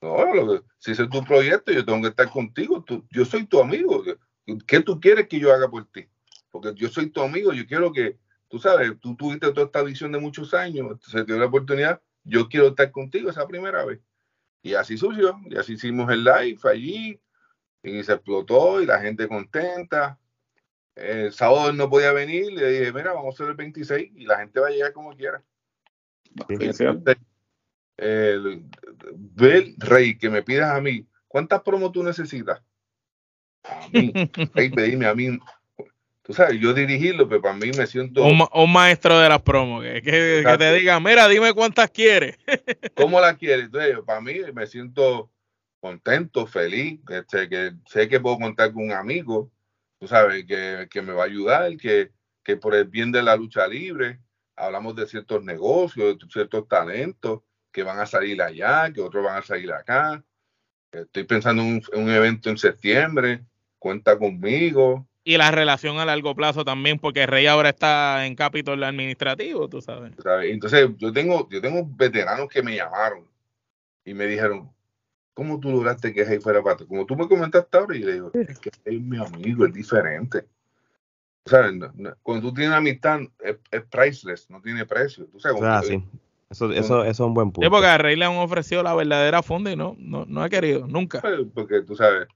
No, 0.00 0.34
lo 0.34 0.46
que, 0.46 0.66
si 0.78 0.92
es 0.92 0.98
tu 1.10 1.24
proyecto, 1.24 1.72
yo 1.72 1.84
tengo 1.84 2.00
que 2.02 2.08
estar 2.08 2.30
contigo. 2.30 2.84
yo 3.10 3.24
soy 3.24 3.46
tu 3.46 3.60
amigo. 3.60 4.02
¿Qué 4.66 4.80
tú 4.80 4.98
quieres 5.00 5.28
que 5.28 5.40
yo 5.40 5.52
haga 5.52 5.68
por 5.68 5.84
ti? 5.86 6.08
Porque 6.50 6.72
yo 6.74 6.88
soy 6.88 7.10
tu 7.10 7.20
amigo, 7.20 7.52
yo 7.52 7.66
quiero 7.66 7.92
que, 7.92 8.16
tú 8.48 8.58
sabes, 8.58 8.92
tú 9.00 9.16
tuviste 9.16 9.52
toda 9.52 9.66
esta 9.66 9.82
visión 9.82 10.12
de 10.12 10.18
muchos 10.18 10.54
años, 10.54 10.98
se 11.06 11.18
te 11.18 11.32
dio 11.32 11.38
la 11.38 11.46
oportunidad, 11.46 12.00
yo 12.24 12.48
quiero 12.48 12.68
estar 12.68 12.90
contigo 12.90 13.30
esa 13.30 13.46
primera 13.46 13.84
vez. 13.84 14.00
Y 14.62 14.74
así 14.74 14.96
surgió, 14.96 15.38
y 15.46 15.56
así 15.56 15.74
hicimos 15.74 16.10
el 16.10 16.24
live 16.24 16.58
allí, 16.64 17.20
y 17.82 18.02
se 18.02 18.12
explotó, 18.12 18.82
y 18.82 18.86
la 18.86 19.00
gente 19.00 19.28
contenta. 19.28 20.18
El 20.94 21.32
sábado 21.32 21.72
no 21.72 21.88
podía 21.88 22.12
venir, 22.12 22.52
le 22.52 22.70
dije, 22.70 22.92
mira, 22.92 23.12
vamos 23.12 23.34
a 23.34 23.36
hacer 23.36 23.50
el 23.50 23.54
26, 23.54 24.12
y 24.16 24.24
la 24.24 24.38
gente 24.38 24.58
va 24.58 24.68
a 24.68 24.70
llegar 24.70 24.92
como 24.92 25.14
quiera. 25.14 25.42
el, 27.96 28.64
el, 29.36 29.74
Rey, 29.78 30.18
que 30.18 30.30
me 30.30 30.42
pidas 30.42 30.74
a 30.74 30.80
mí, 30.80 31.06
¿cuántas 31.28 31.62
promos 31.62 31.92
tú 31.92 32.02
necesitas? 32.02 32.62
A 33.62 33.88
mí, 33.92 34.12
Rey, 34.54 34.70
pedirme 34.70 35.06
a 35.06 35.14
mí 35.14 35.38
tú 36.28 36.34
sabes, 36.34 36.60
yo 36.60 36.74
dirigirlo, 36.74 37.26
pero 37.26 37.40
para 37.40 37.54
mí 37.54 37.70
me 37.74 37.86
siento... 37.86 38.22
Un, 38.22 38.70
maestro 38.70 39.18
de 39.18 39.30
las 39.30 39.40
promos, 39.40 39.82
que, 39.82 40.02
te 40.02 40.74
diga, 40.74 41.00
mira, 41.00 41.26
dime 41.26 41.54
cuántas 41.54 41.90
quieres. 41.90 42.36
¿Cómo 42.94 43.18
las 43.18 43.38
quieres? 43.38 43.64
Entonces, 43.64 43.96
para 44.04 44.20
mí 44.20 44.34
me 44.52 44.66
siento 44.66 45.30
contento, 45.80 46.46
feliz, 46.46 47.00
este, 47.08 47.48
que 47.48 47.72
sé 47.86 48.10
que 48.10 48.20
puedo 48.20 48.38
contar 48.38 48.74
con 48.74 48.84
un 48.84 48.92
amigo, 48.92 49.50
tú 49.98 50.06
sabes, 50.06 50.44
que, 50.44 51.02
me 51.02 51.14
va 51.14 51.22
a 51.22 51.26
ayudar, 51.26 51.74
que, 51.78 52.10
que 52.44 52.58
por 52.58 52.74
el 52.74 52.84
bien 52.84 53.10
de 53.10 53.22
la 53.22 53.34
lucha 53.34 53.66
libre, 53.66 54.20
hablamos 54.54 54.96
de 54.96 55.06
ciertos 55.06 55.42
negocios, 55.42 56.18
de 56.18 56.26
ciertos 56.30 56.68
talentos 56.68 57.40
que 57.72 57.82
van 57.84 58.00
a 58.00 58.06
salir 58.06 58.42
allá, 58.42 58.92
que 58.92 59.00
otros 59.00 59.24
van 59.24 59.38
a 59.38 59.42
salir 59.42 59.72
acá. 59.72 60.22
Estoy 60.92 61.24
pensando 61.24 61.62
en 61.62 61.82
un, 61.94 62.10
evento 62.10 62.50
en 62.50 62.58
septiembre, 62.58 63.46
cuenta 63.78 64.18
conmigo. 64.18 65.08
Y 65.28 65.36
la 65.36 65.50
relación 65.50 65.98
a 65.98 66.06
largo 66.06 66.34
plazo 66.34 66.64
también, 66.64 66.98
porque 66.98 67.26
Rey 67.26 67.46
ahora 67.46 67.68
está 67.68 68.24
en 68.24 68.34
Capitol 68.34 68.82
administrativo, 68.82 69.68
tú 69.68 69.82
sabes. 69.82 70.14
Entonces, 70.44 70.88
yo 70.96 71.12
tengo, 71.12 71.46
yo 71.50 71.60
tengo 71.60 71.86
veteranos 71.86 72.48
que 72.48 72.62
me 72.62 72.74
llamaron 72.74 73.28
y 74.06 74.14
me 74.14 74.24
dijeron, 74.24 74.72
¿cómo 75.34 75.60
tú 75.60 75.70
lograste 75.70 76.14
que 76.14 76.24
Rey 76.24 76.38
fuera 76.38 76.62
parte? 76.62 76.86
Como 76.86 77.04
tú 77.04 77.14
me 77.14 77.28
comentaste 77.28 77.76
ahora, 77.76 77.94
y 77.94 78.04
le 78.04 78.12
digo, 78.14 78.30
es 78.32 78.58
que 78.58 78.70
es 78.86 79.00
mi 79.02 79.18
amigo, 79.18 79.66
es 79.66 79.74
diferente. 79.74 80.46
¿Sabes? 81.44 81.74
Cuando 82.22 82.48
tú 82.48 82.54
tienes 82.54 82.72
amistad, 82.72 83.20
es, 83.40 83.82
priceless, 83.90 84.48
no 84.48 84.62
tiene 84.62 84.86
precio. 84.86 85.26
¿Tú 85.26 85.38
sabes? 85.40 85.60
Ah, 85.62 85.82
sí. 85.84 86.02
Eso, 86.48 86.72
eso, 86.72 86.78
eso, 86.78 87.04
es 87.04 87.20
un 87.20 87.34
buen 87.34 87.52
punto. 87.52 87.66
Sí, 87.66 87.70
porque 87.70 87.86
a 87.86 87.98
Rey 87.98 88.16
le 88.16 88.24
han 88.24 88.36
ofrecido 88.36 88.82
la 88.82 88.94
verdadera 88.94 89.42
funda 89.42 89.70
y 89.70 89.76
no, 89.76 89.94
no, 89.98 90.24
no 90.24 90.42
ha 90.42 90.48
querido, 90.48 90.86
nunca. 90.86 91.20
Pues, 91.20 91.40
porque 91.52 91.82
tú 91.82 91.96
sabes, 91.96 92.28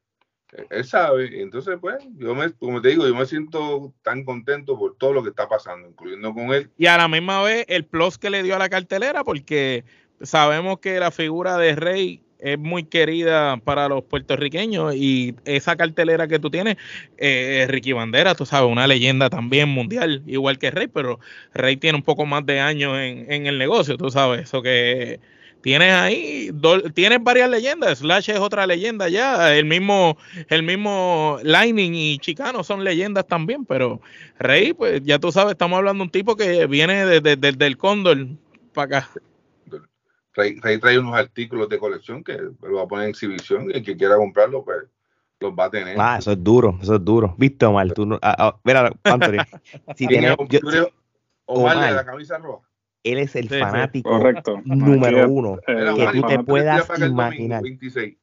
él 0.71 0.85
sabe, 0.85 1.41
entonces, 1.41 1.79
pues, 1.81 1.97
yo 2.17 2.35
me, 2.35 2.53
como 2.53 2.83
te 2.83 2.91
digo, 2.91 3.07
yo 3.07 3.15
me 3.15 3.27
siento 3.27 3.95
tan 4.03 4.25
contento 4.25 4.79
por 4.79 4.97
todo 4.97 5.13
lo 5.13 5.23
que 5.23 5.31
está 5.31 5.49
pasando, 5.49 5.89
incluyendo 5.89 6.35
con 6.35 6.53
él. 6.53 6.71
Y 6.77 6.87
a 6.87 6.99
la 6.99 7.09
misma 7.09 7.43
vez, 7.43 7.65
el 7.69 7.85
plus 7.85 8.19
que 8.19 8.31
le 8.31 8.43
dio 8.43 8.57
a 8.57 8.59
la 8.59 8.69
cartelera, 8.69 9.25
porque 9.25 9.85
sabemos 10.21 10.79
que 10.81 10.99
la 11.01 11.11
figura 11.11 11.57
de 11.57 11.75
Rey 11.75 12.23
es 12.43 12.59
muy 12.59 12.85
querida 12.85 13.57
para 13.59 13.89
los 13.89 14.03
puertorriqueños 14.03 14.95
y 14.97 15.37
esa 15.45 15.77
cartelera 15.77 16.27
que 16.27 16.41
tú 16.41 16.51
tienes, 16.51 16.77
eh, 17.17 17.67
Ricky 17.69 17.93
Bandera, 17.93 18.35
tú 18.35 18.45
sabes, 18.45 18.71
una 18.71 18.87
leyenda 18.87 19.31
también 19.31 19.69
mundial, 19.69 20.23
igual 20.27 20.59
que 20.59 20.73
Rey, 20.73 20.89
pero 20.89 21.21
Rey 21.55 21.77
tiene 21.77 21.97
un 21.97 22.03
poco 22.03 22.27
más 22.27 22.45
de 22.45 22.61
años 22.61 22.99
en, 22.99 23.47
el 23.47 23.59
negocio, 23.59 23.97
tú 23.97 24.11
sabes, 24.11 24.43
eso 24.43 24.61
que 24.61 25.21
tienes 25.63 25.95
ahí, 25.95 26.51
tienes 26.95 27.23
varias 27.23 27.49
leyendas, 27.49 27.99
Slash 27.99 28.31
es 28.31 28.39
otra 28.39 28.67
leyenda 28.67 29.09
ya, 29.09 29.55
el 29.55 29.65
mismo, 29.65 30.19
el 30.49 30.63
mismo 30.63 31.39
Lightning 31.43 31.95
y 31.95 32.19
Chicano 32.19 32.65
son 32.65 32.85
leyendas 32.85 33.27
también, 33.27 33.65
pero 33.65 34.01
Rey, 34.39 34.73
pues 34.73 35.03
ya 35.05 35.19
tú 35.19 35.33
sabes, 35.33 35.53
estamos 35.53 35.79
hablando 35.79 36.03
de 36.03 36.07
un 36.07 36.11
tipo 36.11 36.37
que 36.37 36.67
viene 36.67 37.07
desde 37.07 37.37
de, 37.37 37.67
el 37.67 37.79
Cóndor 37.79 38.27
para 38.75 38.99
acá. 38.99 39.11
Rey, 40.35 40.59
trae 40.79 40.99
unos 40.99 41.15
artículos 41.15 41.69
de 41.69 41.79
colección 41.79 42.25
que 42.25 42.39
lo 42.63 42.77
va 42.77 42.83
a 42.83 42.89
poner 42.89 43.05
en 43.05 43.11
exhibición 43.11 43.71
y 43.71 43.77
el 43.77 43.85
que 43.85 43.97
quiera 43.97 44.17
comprarlo, 44.17 44.65
pues 44.65 44.85
los 45.41 45.53
va 45.53 45.67
a 45.67 45.71
tener. 45.71 45.97
Ah, 46.01 46.17
eso 46.19 46.33
es 46.33 46.43
duro, 46.43 46.79
eso 46.81 46.95
es 46.95 47.05
duro. 47.05 47.35
¿Viste, 47.37 47.67
Omar? 47.67 47.93
Tú 47.93 48.07
no, 48.07 48.19
ah, 48.23 48.35
ah, 48.39 48.57
mira, 48.65 48.93
Anthony, 49.05 49.45
si 49.97 50.07
tiene, 50.07 50.35
Omar, 51.45 51.81
de 51.87 51.93
la 51.93 52.05
camisa 52.05 52.39
roja. 52.39 52.67
Él 53.05 53.19
es 53.19 53.35
el 53.37 53.49
fanático 53.49 54.19
número 54.65 55.29
uno 55.29 55.59
que 55.67 56.09
tú 56.13 56.23
te 56.27 56.39
puedas 56.45 56.89
imaginar. 57.01 57.63
26. 57.63 58.17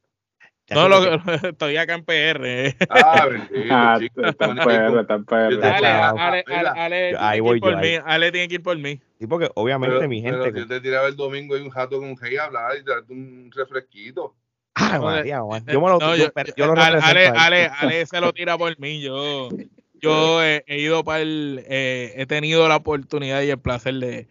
No, 0.71 0.87
lo, 0.87 0.97
estoy 1.49 1.77
acá 1.77 1.95
en 1.95 2.05
PR. 2.05 2.75
Ah, 2.89 3.25
bendito, 3.25 3.73
ah, 3.73 3.99
está 4.01 4.45
en 4.45 4.57
PR, 4.57 4.99
está 5.01 5.15
en 5.15 5.25
PR. 5.25 5.65
Ale, 5.65 6.43
Ale, 6.47 7.15
Ale, 7.17 7.41
voy 7.41 7.59
por 7.59 7.75
mí. 7.77 7.95
Ale 8.05 8.31
tiene 8.31 8.47
que 8.47 8.55
ir 8.55 8.63
por 8.63 8.77
mí. 8.77 8.99
Sí, 9.19 9.27
porque 9.27 9.49
obviamente 9.55 10.07
mi 10.07 10.21
gente. 10.21 10.51
Pero 10.51 10.57
yo 10.59 10.67
te 10.67 10.81
tiraba 10.81 11.07
el 11.07 11.15
domingo 11.15 11.57
y 11.57 11.61
un 11.61 11.69
jato 11.69 11.99
con 11.99 12.09
un 12.09 12.17
rey 12.17 12.37
a 12.37 12.45
hablar 12.45 12.77
y 12.77 12.83
darte 12.83 13.11
un 13.11 13.49
refresquito. 13.53 14.35
Ah, 14.75 14.99
María, 14.99 15.41
yo 15.67 15.81
me 15.81 15.89
lo 15.89 15.97
no, 15.97 16.15
yo, 16.15 16.27
yo, 16.55 16.67
lo 16.67 16.79
Ale, 16.79 17.27
Ale, 17.27 17.69
Ale, 17.79 18.05
se 18.05 18.21
lo 18.21 18.31
tira 18.31 18.57
por 18.57 18.79
mí. 18.79 19.01
Yo, 19.01 19.49
yo 19.95 20.43
he, 20.43 20.63
he 20.67 20.79
ido 20.79 21.03
para 21.03 21.21
el. 21.21 21.65
Eh, 21.67 22.13
he 22.15 22.25
tenido 22.27 22.67
la 22.69 22.77
oportunidad 22.77 23.41
y 23.41 23.49
el 23.49 23.59
placer 23.59 23.95
de 23.95 24.27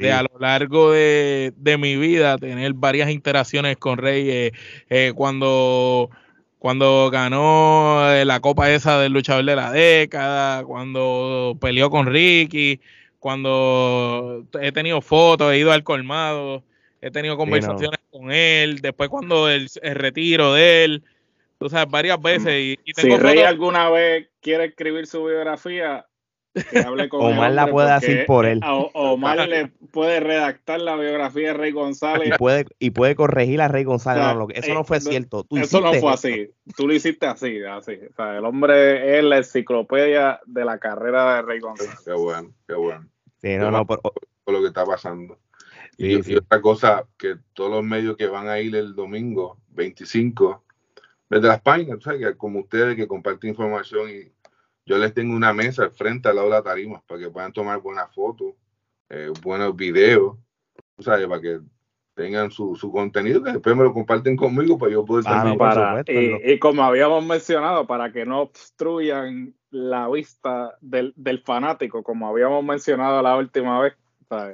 de 0.00 0.12
a 0.12 0.22
lo 0.22 0.38
largo 0.38 0.92
de, 0.92 1.52
mi 1.78 1.96
vida 1.96 2.38
tener 2.38 2.72
varias 2.74 3.10
interacciones 3.10 3.76
con 3.76 3.98
Rey. 3.98 4.52
Eh, 4.88 5.12
cuando, 5.14 6.10
cuando 6.58 7.10
ganó 7.10 8.10
eh, 8.12 8.24
la 8.24 8.40
copa 8.40 8.70
esa 8.70 8.98
del 9.00 9.12
luchador 9.12 9.44
de 9.44 9.56
la 9.56 9.70
década, 9.70 10.64
cuando 10.64 11.56
peleó 11.60 11.90
con 11.90 12.06
Ricky, 12.06 12.80
cuando 13.18 14.44
he 14.60 14.72
tenido 14.72 15.00
fotos, 15.02 15.52
he 15.52 15.58
ido 15.58 15.72
al 15.72 15.84
colmado, 15.84 16.64
he 17.02 17.10
tenido 17.10 17.36
conversaciones 17.36 18.00
con 18.10 18.32
él, 18.32 18.80
después 18.80 19.10
cuando 19.10 19.48
el, 19.48 19.68
retiro 19.82 20.54
de 20.54 20.84
él, 20.84 21.04
tú 21.58 21.68
sabes, 21.68 21.90
varias 21.90 22.20
veces. 22.20 22.78
Y, 22.84 22.92
si 22.94 23.16
Rey 23.16 23.40
alguna 23.40 23.90
vez 23.90 24.28
quiere 24.40 24.66
escribir 24.66 25.06
su 25.06 25.24
biografía, 25.24 26.06
Omar 27.12 27.52
la 27.52 27.66
puede 27.66 27.92
decir 27.94 28.26
por 28.26 28.46
él. 28.46 28.60
Omar 28.64 29.48
le 29.48 29.70
puede 29.90 30.20
redactar 30.20 30.80
la 30.80 30.96
biografía 30.96 31.48
de 31.48 31.54
Rey 31.54 31.72
González. 31.72 32.28
Y 32.34 32.38
puede, 32.38 32.66
y 32.78 32.90
puede 32.90 33.14
corregir 33.14 33.60
a 33.60 33.68
Rey 33.68 33.84
González. 33.84 34.24
eso 34.54 34.74
no 34.74 34.84
fue 34.84 34.98
eh, 34.98 35.00
cierto. 35.00 35.46
eso 35.50 35.80
no 35.80 35.92
fue 35.94 36.12
así. 36.12 36.50
Tú 36.76 36.86
lo 36.86 36.94
hiciste 36.94 37.26
así, 37.26 37.62
así. 37.64 37.98
O 38.10 38.14
sea, 38.14 38.38
el 38.38 38.44
hombre 38.44 39.18
es 39.18 39.24
la 39.24 39.38
enciclopedia 39.38 40.40
de 40.46 40.64
la 40.64 40.78
carrera 40.78 41.36
de 41.36 41.42
Rey 41.42 41.60
González. 41.60 42.00
Qué 42.04 42.12
bueno, 42.12 42.52
qué 42.66 42.74
bueno. 42.74 43.08
Sí, 43.42 43.56
no, 43.56 43.70
no, 43.70 43.86
por, 43.86 44.00
lo 44.46 44.60
que 44.60 44.68
está 44.68 44.84
pasando. 44.84 45.38
y, 45.96 46.36
otra 46.36 46.60
cosa, 46.60 47.06
que 47.16 47.36
todos 47.52 47.70
los 47.70 47.84
medios 47.84 48.16
que 48.16 48.26
van 48.26 48.48
a 48.48 48.58
ir 48.60 48.74
el 48.76 48.94
domingo 48.94 49.58
25, 49.68 50.64
desde 51.28 51.48
las 51.48 51.60
páginas, 51.60 51.98
como 52.36 52.60
ustedes 52.60 52.96
que 52.96 53.06
comparten 53.06 53.50
información 53.50 54.10
y 54.10 54.32
yo 54.84 54.98
les 54.98 55.14
tengo 55.14 55.34
una 55.34 55.52
mesa 55.52 55.84
al 55.84 55.92
frente 55.92 56.28
al 56.28 56.36
lado 56.36 56.48
de 56.48 56.54
la 56.54 56.62
tarima 56.62 57.00
para 57.06 57.20
que 57.20 57.30
puedan 57.30 57.52
tomar 57.52 57.80
buenas 57.80 58.12
fotos, 58.12 58.54
eh, 59.10 59.32
buenos 59.42 59.76
videos, 59.76 60.36
¿sabes? 60.98 61.26
Para 61.26 61.40
que 61.40 61.60
tengan 62.14 62.50
su, 62.50 62.76
contenido, 62.92 63.42
que 63.42 63.52
después 63.52 63.74
me 63.76 63.84
lo 63.84 63.92
comparten 63.92 64.36
conmigo 64.36 64.78
para 64.78 64.92
yo 64.92 65.04
poder 65.04 65.24
ah, 65.26 65.54
para, 65.58 66.04
y, 66.06 66.58
como 66.58 66.82
habíamos 66.82 67.24
mencionado, 67.24 67.86
para 67.86 68.12
que 68.12 68.24
no 68.26 68.42
obstruyan 68.42 69.54
la 69.70 70.08
vista 70.08 70.76
del, 70.80 71.14
fanático, 71.44 72.02
como 72.02 72.28
habíamos 72.28 72.62
mencionado 72.64 73.22
la 73.22 73.36
última 73.36 73.80
vez. 73.80 73.94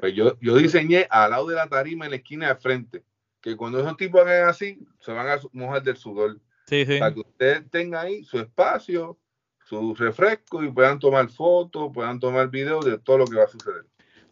Pues 0.01 0.15
yo, 0.15 0.39
yo 0.41 0.57
diseñé 0.57 1.07
al 1.11 1.31
lado 1.31 1.49
de 1.49 1.57
la 1.57 1.69
tarima 1.69 2.07
en 2.07 2.13
la 2.13 2.17
esquina 2.17 2.49
de 2.49 2.57
frente, 2.57 3.05
que 3.43 3.57
cuando 3.57 3.79
esos 3.79 3.97
tipos 3.97 4.23
hagan 4.23 4.49
así, 4.49 4.79
se 5.01 5.13
van 5.13 5.29
a 5.29 5.39
mojar 5.53 5.83
del 5.83 5.97
sudor. 5.97 6.39
Para 6.99 7.15
que 7.15 7.21
usted 7.21 7.65
tenga 7.71 8.01
ahí 8.01 8.25
su 8.25 8.39
espacio, 8.39 9.19
su 9.65 9.95
refresco 9.95 10.63
y 10.65 10.71
puedan 10.71 10.99
tomar 10.99 11.29
fotos, 11.29 11.91
puedan 11.93 12.19
tomar 12.21 12.49
videos 12.49 12.85
de 12.85 12.99
todo 12.99 13.19
lo 13.19 13.27
que 13.27 13.37
va 13.37 13.45
a 13.45 13.49
suceder. 13.49 13.85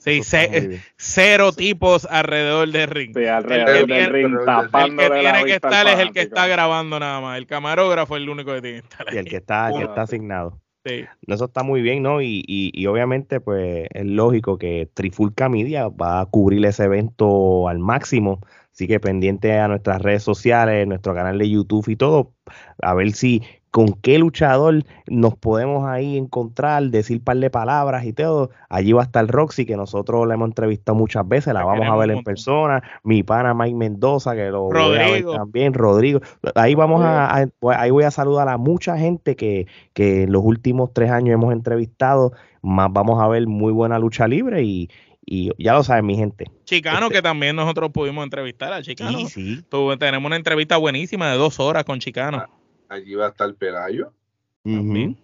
Sí, 0.04 0.20
cero 0.98 1.52
tipos 1.52 2.06
alrededor 2.10 2.70
del 2.70 2.90
ring. 2.90 3.16
Sí, 3.16 3.26
alrededor 3.26 3.86
del 3.86 4.12
ring, 4.12 4.36
tapando 4.44 5.02
El 5.02 5.10
que 5.10 5.20
tiene 5.20 5.44
que 5.44 5.54
estar 5.54 5.86
es 5.86 5.98
el 5.98 6.12
que 6.12 6.20
está 6.20 6.46
grabando 6.46 7.00
nada 7.00 7.22
más. 7.22 7.38
El 7.38 7.46
camarógrafo 7.46 8.16
es 8.16 8.22
el 8.22 8.28
único 8.28 8.52
que 8.52 8.60
tiene 8.60 8.80
que 8.80 8.86
estar. 8.86 9.06
Y 9.14 9.16
el 9.16 9.24
que 9.24 9.36
está, 9.36 9.70
el 9.70 9.78
que 9.78 9.84
está 9.84 10.02
asignado. 10.02 10.60
Sí. 10.84 11.06
Eso 11.26 11.46
está 11.46 11.62
muy 11.62 11.80
bien, 11.80 12.02
¿no? 12.02 12.20
Y, 12.20 12.44
y, 12.46 12.70
y, 12.74 12.86
obviamente, 12.86 13.40
pues 13.40 13.88
es 13.90 14.04
lógico 14.04 14.58
que 14.58 14.86
Trifulca 14.92 15.48
Media 15.48 15.88
va 15.88 16.20
a 16.20 16.26
cubrir 16.26 16.66
ese 16.66 16.84
evento 16.84 17.68
al 17.68 17.78
máximo. 17.78 18.40
Así 18.70 18.86
que 18.86 19.00
pendiente 19.00 19.58
a 19.58 19.68
nuestras 19.68 20.02
redes 20.02 20.22
sociales, 20.22 20.86
nuestro 20.86 21.14
canal 21.14 21.38
de 21.38 21.48
YouTube 21.48 21.88
y 21.88 21.96
todo, 21.96 22.34
a 22.82 22.92
ver 22.92 23.12
si 23.12 23.42
con 23.74 23.88
qué 23.88 24.20
luchador 24.20 24.84
nos 25.08 25.34
podemos 25.34 25.84
ahí 25.84 26.16
encontrar, 26.16 26.84
decir 26.90 27.20
par 27.24 27.38
de 27.38 27.50
palabras 27.50 28.04
y 28.04 28.12
todo. 28.12 28.50
Allí 28.68 28.92
va 28.92 29.02
a 29.02 29.04
estar 29.06 29.26
Roxy, 29.26 29.66
que 29.66 29.76
nosotros 29.76 30.28
la 30.28 30.34
hemos 30.34 30.50
entrevistado 30.50 30.96
muchas 30.96 31.26
veces, 31.26 31.52
la, 31.52 31.64
vamos 31.64 31.88
a 31.88 31.96
ver 31.96 32.12
en 32.12 32.22
persona. 32.22 32.84
Mi 33.02 33.24
pana 33.24 33.52
Mike 33.52 33.74
Mendoza, 33.74 34.36
que 34.36 34.44
lo 34.44 34.68
voy 34.68 34.96
a 34.96 35.10
ver 35.10 35.24
también, 35.24 35.74
Rodrigo. 35.74 36.20
Ahí 36.54 36.76
vamos 36.76 37.02
a, 37.02 37.34
ahí 37.34 37.90
voy 37.90 38.04
a 38.04 38.12
saludar 38.12 38.48
a 38.48 38.58
mucha 38.58 38.96
gente 38.96 39.34
que, 39.34 39.66
que 39.92 40.22
en 40.22 40.30
los 40.30 40.44
últimos 40.44 40.92
tres 40.92 41.10
años 41.10 41.34
hemos 41.34 41.52
entrevistado. 41.52 42.30
Más 42.62 42.92
vamos 42.92 43.20
a 43.20 43.26
ver 43.26 43.44
muy 43.48 43.72
buena 43.72 43.98
lucha 43.98 44.28
libre 44.28 44.62
y, 44.62 44.88
y 45.26 45.50
ya 45.58 45.72
lo 45.72 45.82
saben 45.82 46.06
mi 46.06 46.14
gente. 46.14 46.44
Chicano, 46.62 47.06
este 47.06 47.14
que 47.14 47.22
también 47.22 47.56
nosotros 47.56 47.90
pudimos 47.90 48.22
entrevistar 48.22 48.72
a 48.72 48.82
Chicano. 48.82 49.18
Sí, 49.26 49.26
sí. 49.26 49.64
tenemos 49.98 50.28
una 50.28 50.36
entrevista 50.36 50.76
buenísima 50.76 51.32
de 51.32 51.38
dos 51.38 51.58
horas 51.58 51.82
con 51.82 51.98
Chicano. 51.98 52.36
Ah, 52.36 52.48
allí 52.94 53.14
va 53.14 53.26
a 53.26 53.28
estar 53.30 53.54
Pelayo. 53.54 54.12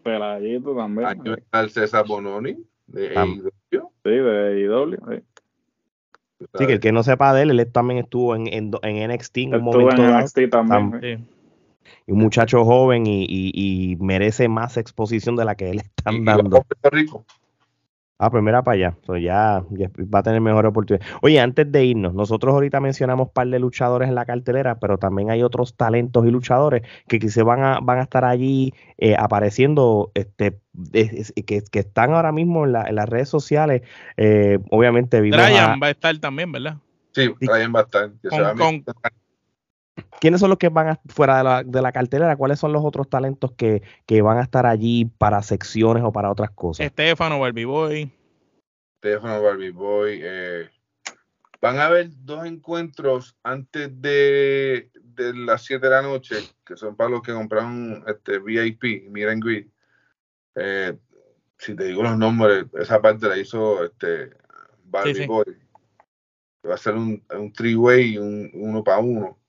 Pelayito 0.02 0.76
también. 0.76 1.08
Allí 1.08 1.28
va 1.30 1.34
a 1.34 1.38
estar 1.38 1.70
César 1.70 2.06
Bononi 2.06 2.56
de 2.86 3.16
AEW. 3.16 3.50
Sí, 3.70 4.10
de 4.10 4.66
AEW. 4.66 5.22
Sí. 6.58 6.66
que 6.66 6.72
el 6.72 6.80
que 6.80 6.92
no 6.92 7.02
sepa 7.02 7.34
de 7.34 7.42
él, 7.42 7.58
él 7.58 7.72
también 7.72 8.00
estuvo 8.00 8.34
en, 8.34 8.46
en, 8.46 8.70
en 8.82 9.12
NXT 9.12 9.36
en 9.38 9.54
un 9.56 9.62
momento 9.62 10.02
en 10.02 10.18
NXT 10.18 10.38
también. 10.50 11.28
Y 12.06 12.12
un 12.12 12.18
muchacho 12.18 12.64
joven 12.64 13.06
y, 13.06 13.24
y, 13.24 13.52
y, 13.54 13.96
merece 13.96 14.48
más 14.48 14.76
exposición 14.76 15.36
de 15.36 15.44
la 15.44 15.54
que 15.54 15.70
él 15.70 15.80
están 15.80 16.24
dando. 16.24 16.62
Puerto 16.62 16.90
Rico. 16.90 17.24
Ah, 18.22 18.30
pues 18.30 18.42
mira 18.42 18.62
para 18.62 18.74
allá. 18.74 18.96
ya, 19.18 19.64
va 20.14 20.18
a 20.18 20.22
tener 20.22 20.42
mejor 20.42 20.66
oportunidad. 20.66 21.06
Oye, 21.22 21.40
antes 21.40 21.72
de 21.72 21.86
irnos, 21.86 22.12
nosotros 22.12 22.52
ahorita 22.52 22.78
mencionamos 22.78 23.28
un 23.28 23.32
par 23.32 23.48
de 23.48 23.58
luchadores 23.58 24.10
en 24.10 24.14
la 24.14 24.26
cartelera, 24.26 24.78
pero 24.78 24.98
también 24.98 25.30
hay 25.30 25.42
otros 25.42 25.74
talentos 25.74 26.26
y 26.26 26.30
luchadores 26.30 26.82
que 27.08 27.18
quizás 27.18 27.44
van 27.44 27.64
a, 27.64 27.78
van 27.80 27.98
a 27.98 28.02
estar 28.02 28.26
allí 28.26 28.74
eh, 28.98 29.16
apareciendo, 29.18 30.12
este, 30.12 30.58
que, 31.46 31.62
están 31.72 32.12
ahora 32.12 32.30
mismo 32.30 32.66
en, 32.66 32.72
las 32.72 33.08
redes 33.08 33.30
sociales. 33.30 33.80
Eh, 34.18 34.58
obviamente, 34.68 35.18
Brian 35.22 35.80
va 35.82 35.86
a 35.86 35.90
estar 35.90 36.14
también, 36.18 36.52
¿verdad? 36.52 36.76
Sí, 37.12 37.28
Brian 37.40 37.72
va 37.74 37.80
a 37.80 37.82
estar. 37.84 38.10
¿Quiénes 40.20 40.40
son 40.40 40.50
los 40.50 40.58
que 40.58 40.68
van 40.68 40.88
a, 40.88 41.00
fuera 41.08 41.38
de 41.38 41.44
la, 41.44 41.62
de 41.62 41.82
la, 41.82 41.92
cartelera? 41.92 42.36
¿Cuáles 42.36 42.58
son 42.58 42.72
los 42.72 42.84
otros 42.84 43.08
talentos 43.08 43.52
que, 43.52 43.82
van 44.22 44.38
a 44.38 44.42
estar 44.42 44.66
allí 44.66 45.06
para 45.06 45.42
secciones 45.42 46.02
o 46.04 46.12
para 46.12 46.30
otras 46.30 46.50
cosas? 46.50 46.86
Estefano, 46.86 47.40
Barbie 47.40 47.64
Boy. 47.64 48.12
Estefano, 48.96 49.42
Barbie 49.42 49.70
Boy. 49.70 50.20
Eh, 50.22 50.68
van 51.60 51.78
a 51.78 51.86
haber 51.86 52.10
dos 52.24 52.44
encuentros 52.44 53.36
antes 53.42 53.90
de, 54.00 54.90
las 55.16 55.64
7 55.64 55.86
de 55.86 55.92
la 55.92 56.02
noche, 56.02 56.36
que 56.64 56.76
son 56.76 56.96
para 56.96 57.10
los 57.10 57.22
que 57.22 57.32
compraron 57.32 58.04
este 58.06 58.38
VIP, 58.38 59.08
Miren 59.10 59.40
Grid. 59.40 59.66
Eh, 60.54 60.96
si 61.58 61.74
te 61.74 61.84
digo 61.84 62.02
los 62.02 62.16
nombres, 62.16 62.66
esa 62.78 63.00
parte 63.00 63.28
la 63.28 63.38
hizo 63.38 63.84
este 63.84 64.30
Barbie 64.84 65.26
Boy. 65.26 65.56
Va 66.68 66.74
a 66.74 66.78
ser 66.78 66.94
un, 66.94 67.24
un 67.38 67.52
three-way, 67.52 68.18
un 68.18 68.50
uno 68.52 68.84
para 68.84 68.98
uno. 68.98 69.39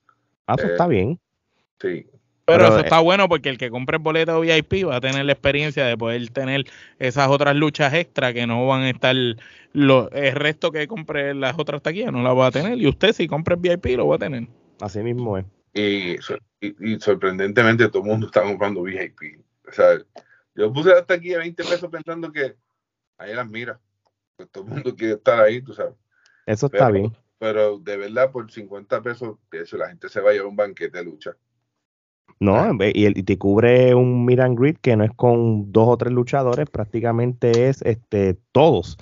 Ah, 0.47 0.56
eso 0.58 0.67
está 0.67 0.88
bien. 0.88 1.19
Sí. 1.80 2.06
Pero, 2.45 2.67
eso 2.67 2.80
está 2.80 2.99
bueno 2.99 3.30
porque 3.30 3.49
el 3.49 3.58
que 3.58 3.69
compre 3.69 3.97
el 3.97 4.04
boleto 4.04 4.41
VIP 4.41 4.88
va 4.88 4.97
a 4.97 5.01
tener 5.01 5.23
la 5.25 5.32
experiencia 5.32 5.86
de 5.86 5.97
poder 5.97 6.30
tener 6.30 6.65
esas 6.99 7.30
otras 7.30 7.56
luchas 7.56 7.93
extra 7.93 8.34
que 8.34 8.45
no 8.47 8.67
van 8.67 8.82
a 8.82 8.89
estar 8.89 9.15
lo, 9.73 10.12
el 10.12 10.36
resto 10.36 10.71
que 10.71 10.88
compre 10.88 11.34
las 11.34 11.58
otras 11.58 11.82
taquillas 11.82 12.12
no 12.12 12.23
las 12.23 12.36
va 12.36 12.47
a 12.47 12.51
tener 12.51 12.77
y 12.77 12.88
usted 12.88 13.13
si 13.13 13.27
compra 13.27 13.56
el 13.56 13.62
VIP 13.62 13.97
lo 13.97 14.08
va 14.08 14.15
a 14.15 14.19
tener. 14.19 14.47
Así 14.82 14.99
mismo 14.99 15.38
es. 15.38 15.45
Y, 15.73 16.17
y, 16.60 16.99
sorprendentemente 16.99 17.88
todo 17.88 18.04
el 18.04 18.10
mundo 18.10 18.25
está 18.25 18.41
comprando 18.41 18.84
VIP. 18.84 19.39
O 19.67 19.71
sea, 19.71 19.99
yo 20.56 20.73
puse 20.73 20.89
la 20.89 21.06
taquilla 21.06 21.38
20 21.38 21.63
pesos 21.63 21.89
pensando 21.89 22.32
que 22.32 22.56
ahí 23.17 23.34
las 23.34 23.47
mira. 23.49 23.80
Pues 24.36 24.49
todo 24.49 24.65
el 24.65 24.71
mundo 24.71 24.95
quiere 24.95 25.13
estar 25.13 25.39
ahí, 25.39 25.62
tú 25.62 25.73
sabes. 25.73 25.93
Eso 26.45 26.65
está 26.65 26.89
bien 26.89 27.15
pero 27.41 27.80
de 27.80 27.97
verdad 27.97 28.32
por 28.32 28.51
50 28.51 29.01
pesos, 29.01 29.36
eso, 29.51 29.75
la 29.75 29.88
gente 29.88 30.10
se 30.10 30.21
va 30.21 30.30
a 30.30 30.34
llevar 30.34 30.47
un 30.47 30.56
banquete 30.56 30.99
de 30.99 31.04
lucha. 31.04 31.36
No, 32.39 32.56
ah. 32.56 32.71
y, 32.80 33.23
te 33.23 33.39
cubre 33.39 33.95
un 33.95 34.25
Miran 34.25 34.54
Grid 34.54 34.77
que 34.77 34.95
no 34.95 35.04
es 35.04 35.12
con 35.15 35.71
dos 35.71 35.88
o 35.88 35.97
tres 35.97 36.13
luchadores, 36.13 36.69
prácticamente 36.69 37.67
es 37.67 37.82
este 37.82 38.38
todos. 38.51 38.99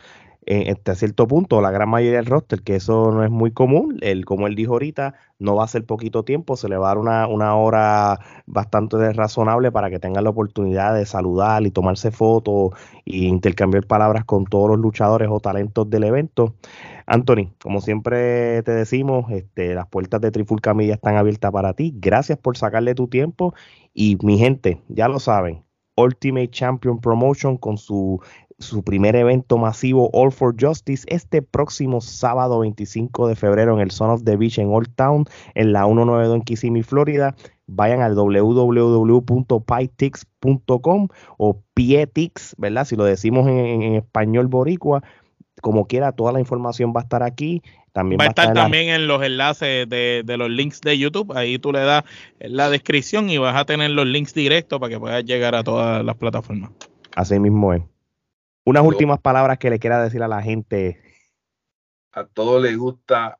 En, 0.49 0.67
hasta 0.67 0.95
cierto 0.95 1.27
punto, 1.27 1.61
la 1.61 1.69
gran 1.69 1.89
mayoría 1.89 2.17
del 2.17 2.25
roster, 2.25 2.63
que 2.63 2.75
eso 2.75 3.11
no 3.11 3.23
es 3.23 3.29
muy 3.29 3.51
común. 3.51 3.99
El, 4.01 4.25
como 4.25 4.47
él 4.47 4.55
dijo 4.55 4.73
ahorita, 4.73 5.13
no 5.37 5.55
va 5.55 5.63
a 5.63 5.67
ser 5.67 5.85
poquito 5.85 6.23
tiempo, 6.23 6.55
se 6.55 6.67
le 6.67 6.75
va 6.75 6.87
a 6.87 6.89
dar 6.89 6.97
una, 6.97 7.27
una 7.27 7.55
hora 7.55 8.19
bastante 8.47 9.13
razonable 9.13 9.71
para 9.71 9.91
que 9.91 9.99
tengan 9.99 10.23
la 10.23 10.31
oportunidad 10.31 10.95
de 10.95 11.05
saludar 11.05 11.61
y 11.67 11.69
tomarse 11.69 12.09
fotos 12.09 12.71
e 13.05 13.17
intercambiar 13.17 13.85
palabras 13.85 14.25
con 14.25 14.45
todos 14.45 14.69
los 14.69 14.79
luchadores 14.79 15.29
o 15.31 15.39
talentos 15.39 15.87
del 15.87 16.05
evento. 16.05 16.55
Anthony, 17.05 17.53
como 17.61 17.79
siempre 17.79 18.63
te 18.63 18.71
decimos, 18.71 19.31
este, 19.31 19.75
las 19.75 19.87
puertas 19.87 20.19
de 20.19 20.31
Trifulca 20.31 20.73
Media 20.73 20.95
están 20.95 21.15
abiertas 21.15 21.51
para 21.51 21.73
ti. 21.75 21.93
Gracias 21.95 22.39
por 22.39 22.57
sacarle 22.57 22.95
tu 22.95 23.07
tiempo. 23.07 23.53
Y 23.93 24.17
mi 24.23 24.39
gente, 24.39 24.81
ya 24.87 25.07
lo 25.07 25.19
saben, 25.19 25.63
Ultimate 25.95 26.49
Champion 26.49 26.99
Promotion 26.99 27.57
con 27.57 27.77
su, 27.77 28.19
su 28.59 28.83
primer 28.83 29.15
evento 29.15 29.57
masivo 29.57 30.11
All 30.13 30.31
for 30.31 30.55
Justice 30.59 31.05
este 31.07 31.41
próximo 31.41 32.01
sábado 32.01 32.59
25 32.59 33.27
de 33.27 33.35
febrero 33.35 33.73
en 33.73 33.79
el 33.81 33.89
Son 33.91 34.09
of 34.09 34.23
the 34.23 34.35
Beach 34.35 34.57
en 34.59 34.69
Old 34.69 34.93
Town 34.95 35.25
en 35.55 35.73
la 35.73 35.85
192 35.85 36.35
en 36.35 36.41
Kissimmee, 36.43 36.83
Florida. 36.83 37.35
Vayan 37.67 38.01
al 38.01 38.15
www.pytix.com 38.15 41.07
o 41.37 41.63
Pietix, 41.73 42.55
¿verdad? 42.57 42.85
Si 42.85 42.95
lo 42.95 43.05
decimos 43.05 43.47
en 43.47 43.95
español 43.95 44.47
boricua, 44.47 45.03
como 45.61 45.87
quiera, 45.87 46.11
toda 46.11 46.31
la 46.31 46.39
información 46.39 46.93
va 46.95 47.01
a 47.01 47.03
estar 47.03 47.23
aquí. 47.23 47.61
También 47.91 48.19
va, 48.19 48.25
a 48.25 48.29
estar, 48.29 48.53
también 48.53 48.89
en 48.89 49.07
los 49.07 49.21
enlaces 49.23 49.89
de, 49.89 50.23
los 50.25 50.49
links 50.49 50.81
de 50.81 50.97
YouTube. 50.97 51.35
Ahí 51.35 51.59
tú 51.59 51.71
le 51.71 51.79
das 51.79 52.03
la 52.39 52.69
descripción 52.69 53.29
y 53.29 53.37
vas 53.37 53.55
a 53.55 53.65
tener 53.65 53.91
los 53.91 54.05
links 54.05 54.33
directos 54.33 54.79
para 54.79 54.89
que 54.89 54.99
puedas 54.99 55.23
llegar 55.25 55.55
a 55.55 55.63
todas 55.63 56.03
las 56.03 56.15
plataformas. 56.15 56.71
Así 57.15 57.39
mismo 57.39 57.73
es. 57.73 57.81
Unas 58.69 58.83
últimas 58.83 59.19
palabras 59.19 59.57
que 59.57 59.69
le 59.69 59.79
quiera 59.79 60.03
decir 60.03 60.21
a 60.23 60.27
la 60.27 60.41
gente. 60.41 61.01
A 62.11 62.25
todos 62.25 62.61
les 62.61 62.77
gusta 62.77 63.37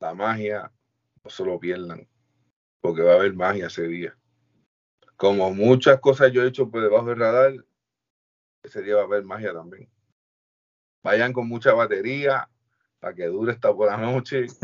la 0.00 0.14
magia, 0.14 0.72
no 1.24 1.30
se 1.30 1.44
lo 1.44 1.58
pierdan, 1.58 2.08
porque 2.80 3.02
va 3.02 3.12
a 3.12 3.16
haber 3.16 3.34
magia 3.34 3.66
ese 3.66 3.86
día. 3.86 4.16
Como 5.16 5.52
muchas 5.52 6.00
cosas 6.00 6.32
yo 6.32 6.42
he 6.42 6.48
hecho 6.48 6.70
por 6.70 6.82
debajo 6.82 7.06
del 7.06 7.18
radar, 7.18 7.52
ese 8.62 8.82
día 8.82 8.96
va 8.96 9.02
a 9.02 9.04
haber 9.04 9.24
magia 9.24 9.52
también 9.52 9.88
vayan 11.02 11.32
con 11.32 11.48
mucha 11.48 11.72
batería 11.72 12.48
para 12.98 13.14
que 13.14 13.26
dure 13.26 13.52
hasta 13.52 13.74
por 13.74 13.88
la 13.90 13.96
noche. 13.96 14.46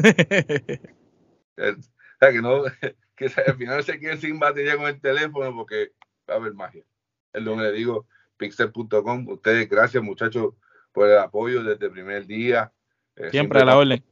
o 1.57 1.83
sea, 2.21 2.33
que 2.33 2.42
no, 2.42 2.64
que 3.16 3.27
al 3.47 3.57
final 3.57 3.83
se 3.85 3.99
queden 3.99 4.21
sin 4.21 4.38
batería 4.38 4.77
con 4.77 4.87
el 4.87 5.01
teléfono 5.01 5.55
porque 5.55 5.92
va 6.29 6.35
a 6.35 6.37
haber 6.37 6.55
magia. 6.55 6.85
Es 7.33 7.42
lo 7.42 7.57
que 7.57 7.62
le 7.62 7.73
digo, 7.73 8.07
pixel.com. 8.37 9.29
Ustedes, 9.29 9.68
gracias 9.68 10.03
muchachos 10.03 10.55
por 10.92 11.09
el 11.09 11.18
apoyo 11.18 11.62
desde 11.62 11.87
el 11.87 11.92
primer 11.92 12.27
día. 12.27 12.72
Eh, 13.16 13.31
siempre, 13.31 13.61
a 13.61 13.64
la 13.64 13.79
orden. 13.79 14.03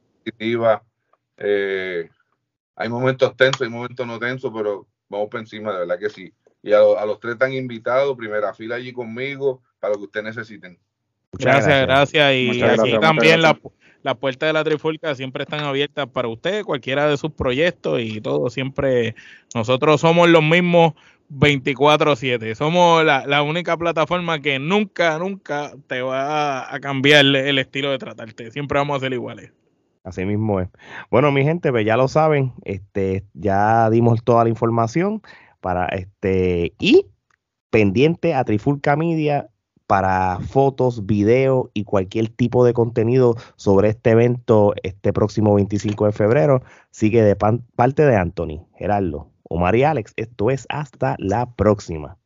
Eh, 1.36 2.08
hay 2.76 2.88
momentos 2.88 3.36
tensos, 3.36 3.62
hay 3.62 3.68
momentos 3.68 4.06
no 4.06 4.18
tensos, 4.18 4.52
pero 4.54 4.86
vamos 5.08 5.28
por 5.28 5.40
encima, 5.40 5.72
de 5.72 5.80
verdad 5.80 5.98
que 5.98 6.10
sí. 6.10 6.32
Y 6.62 6.72
a, 6.72 6.78
a 6.78 7.06
los 7.06 7.20
tres 7.20 7.34
están 7.34 7.52
invitados, 7.52 8.16
primera 8.16 8.54
fila 8.54 8.76
allí 8.76 8.92
conmigo, 8.92 9.62
para 9.78 9.92
lo 9.92 9.98
que 9.98 10.04
ustedes 10.06 10.26
necesiten 10.26 10.78
gracias, 11.38 11.86
gracias, 11.86 12.34
Y 12.34 12.62
aquí 12.62 12.98
también 13.00 13.42
las 13.42 13.56
la 14.02 14.14
puertas 14.14 14.48
de 14.48 14.52
la 14.52 14.64
Trifulca 14.64 15.14
siempre 15.14 15.44
están 15.44 15.60
abiertas 15.60 16.06
para 16.06 16.28
usted, 16.28 16.62
cualquiera 16.62 17.08
de 17.08 17.16
sus 17.16 17.32
proyectos 17.32 18.00
y 18.02 18.20
todo. 18.20 18.50
Siempre 18.50 19.14
nosotros 19.54 20.00
somos 20.00 20.28
los 20.28 20.42
mismos 20.42 20.92
24-7. 21.34 22.54
Somos 22.54 23.04
la, 23.04 23.42
única 23.42 23.76
plataforma 23.76 24.40
que 24.40 24.58
nunca, 24.58 25.18
nunca 25.18 25.72
te 25.86 26.02
va 26.02 26.72
a 26.72 26.80
cambiar 26.80 27.24
el, 27.24 27.58
estilo 27.58 27.90
de 27.90 27.98
tratarte. 27.98 28.50
Siempre 28.50 28.78
vamos 28.78 28.96
a 28.96 29.00
ser 29.00 29.12
iguales. 29.12 29.52
Así 30.04 30.24
mismo 30.24 30.60
es. 30.60 30.68
Bueno, 31.10 31.32
mi 31.32 31.44
gente, 31.44 31.70
pues 31.70 31.86
ya 31.86 31.96
lo 31.96 32.08
saben, 32.08 32.52
este, 32.64 33.24
ya 33.32 33.88
dimos 33.90 34.22
toda 34.22 34.44
la 34.44 34.50
información 34.50 35.22
para 35.60 35.86
este 35.86 36.74
y 36.78 37.06
pendiente 37.70 38.34
a 38.34 38.44
Trifulca 38.44 38.96
Media 38.96 39.48
para 39.86 40.38
fotos, 40.40 41.06
video 41.06 41.70
y 41.74 41.84
cualquier 41.84 42.28
tipo 42.28 42.64
de 42.64 42.72
contenido 42.72 43.34
sobre 43.56 43.90
este 43.90 44.10
evento 44.10 44.74
este 44.82 45.12
próximo 45.12 45.54
25 45.54 46.06
de 46.06 46.12
febrero. 46.12 46.62
Sigue 46.90 47.22
de 47.22 47.36
parte 47.36 48.04
de 48.04 48.16
Anthony, 48.16 48.66
Gerardo, 48.76 49.30
Omar 49.48 49.76
y 49.76 49.84
Alex. 49.84 50.12
Esto 50.16 50.50
es 50.50 50.66
hasta 50.68 51.16
la 51.18 51.54
próxima. 51.54 52.18